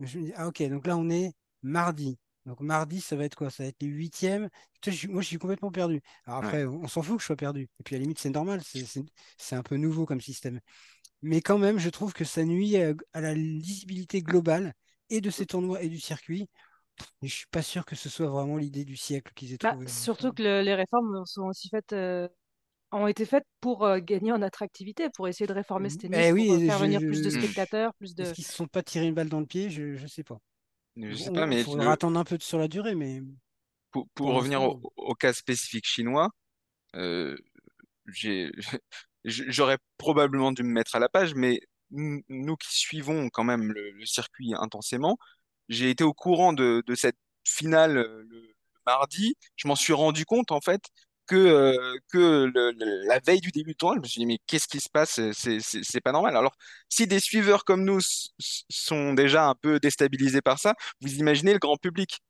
[0.00, 1.32] Je me dis, ah, ok, donc là, on est
[1.62, 2.18] mardi.
[2.44, 3.48] Donc, mardi, ça va être quoi?
[3.50, 4.50] Ça va être les huitièmes.
[4.74, 6.02] Putain, je suis- moi, je suis complètement perdu.
[6.26, 7.70] Alors, après, on, on s'en fout que je sois perdu.
[7.80, 8.60] Et puis, à la limite, c'est normal.
[9.38, 10.60] C'est un peu nouveau comme système.
[11.22, 14.74] Mais quand même, je trouve que ça nuit à, à la lisibilité globale
[15.08, 16.48] et de ces tournois et du circuit.
[17.22, 19.76] Et je suis pas sûr que ce soit vraiment l'idée du siècle qu'ils aient Bah,
[19.76, 19.86] trouvé.
[19.86, 22.28] surtout que le- les réformes sont aussi faites, euh,
[22.92, 26.32] ont été faites pour euh, gagner en attractivité, pour essayer de réformer ce tennis, Eh
[26.32, 28.34] oui, pour euh, faire je- venir plus de spectateurs, plus Est-ce de.
[28.34, 29.70] qu'ils se sont pas tiré une balle dans le pied?
[29.70, 30.38] Je, je sais pas.
[31.08, 33.20] Je sais Il mais faudra le, attendre un peu sur la durée, mais
[33.90, 36.30] pour, pour pour revenir au, au cas spécifique chinois,
[36.96, 37.36] euh,
[39.24, 43.92] j'aurais probablement dû me mettre à la page, mais nous qui suivons quand même le,
[43.92, 45.18] le circuit intensément,
[45.68, 48.42] j'ai été au courant de, de cette finale euh, le,
[48.86, 49.36] mardi.
[49.56, 50.82] Je m'en suis rendu compte en fait
[51.26, 52.18] que, euh, que
[52.52, 54.80] le- le- la veille du début du tournoi, je me suis dit mais qu'est-ce qui
[54.80, 55.20] se passe?
[55.32, 56.36] C'est c'est- pas normal.
[56.36, 56.54] Alors
[56.88, 58.00] si des suiveurs comme nous
[58.70, 62.20] sont déjà un peu déstabilisés par ça, vous imaginez le grand public.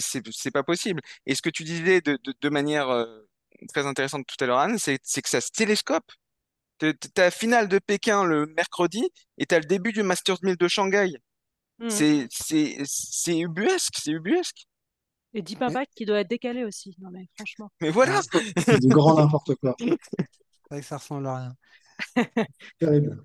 [0.00, 1.00] C'est pas possible.
[1.26, 3.06] Et ce que tu disais de, de, de manière euh,
[3.72, 6.04] très intéressante tout à l'heure, Anne, c'est que ça se télescope.
[6.78, 9.04] T'as t'as la finale de Pékin le mercredi
[9.38, 11.12] et t'as le début du Masters 1000 de Shanghai.
[11.78, 11.90] Mhm.
[11.90, 14.66] C'est c'est c'est ubuesque, c'est ubuesque.
[15.34, 16.96] Et Deep Mais- Impact qui doit être décalé aussi.
[17.00, 17.70] Non, mais franchement.
[17.80, 18.20] Mais voilà.
[18.56, 19.76] C'est du grand n'importe quoi.
[19.78, 21.54] c'est vrai que ça ressemble à rien.
[22.78, 23.24] Terrible.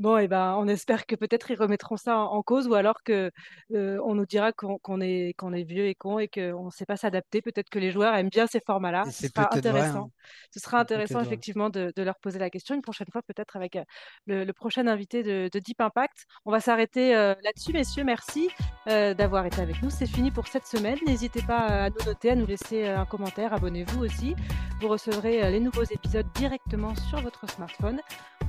[0.00, 3.02] Bon, et ben, on espère que peut-être ils remettront ça en, en cause ou alors
[3.04, 3.30] que
[3.74, 6.70] euh, on nous dira qu'on qu'on est, qu'on est vieux et con et qu'on ne
[6.70, 7.42] sait pas s'adapter.
[7.42, 9.04] Peut-être que les joueurs aiment bien ces formats-là.
[9.06, 9.58] Et Ce sera vrai.
[9.58, 10.04] intéressant.
[10.06, 10.10] hein.
[10.52, 13.76] Ce sera intéressant effectivement de, de leur poser la question une prochaine fois, peut-être avec
[13.76, 13.84] euh,
[14.26, 16.24] le, le prochain invité de, de Deep Impact.
[16.46, 18.04] On va s'arrêter euh, là-dessus, messieurs.
[18.04, 18.48] Merci
[18.86, 19.90] d'avoir été avec nous.
[19.90, 20.98] C'est fini pour cette semaine.
[21.06, 23.52] N'hésitez pas à nous noter, à nous laisser un commentaire.
[23.52, 24.34] Abonnez-vous aussi.
[24.80, 28.00] Vous recevrez les nouveaux épisodes directement sur votre smartphone.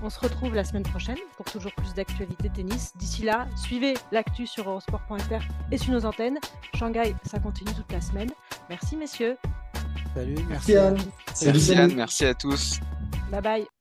[0.02, 2.94] On se retrouve la semaine prochaine pour toujours plus d'actualités tennis.
[2.98, 6.40] D'ici là, suivez l'actu sur eurosport.fr et sur nos antennes.
[6.76, 8.32] Shanghai, ça continue toute la semaine.
[8.70, 9.38] Merci messieurs.
[10.14, 10.74] Salut, merci.
[10.74, 10.98] Merci Anne.
[10.98, 11.80] Salut, Merci salut.
[11.82, 12.80] Anne, merci à tous.
[13.32, 13.81] Bye bye.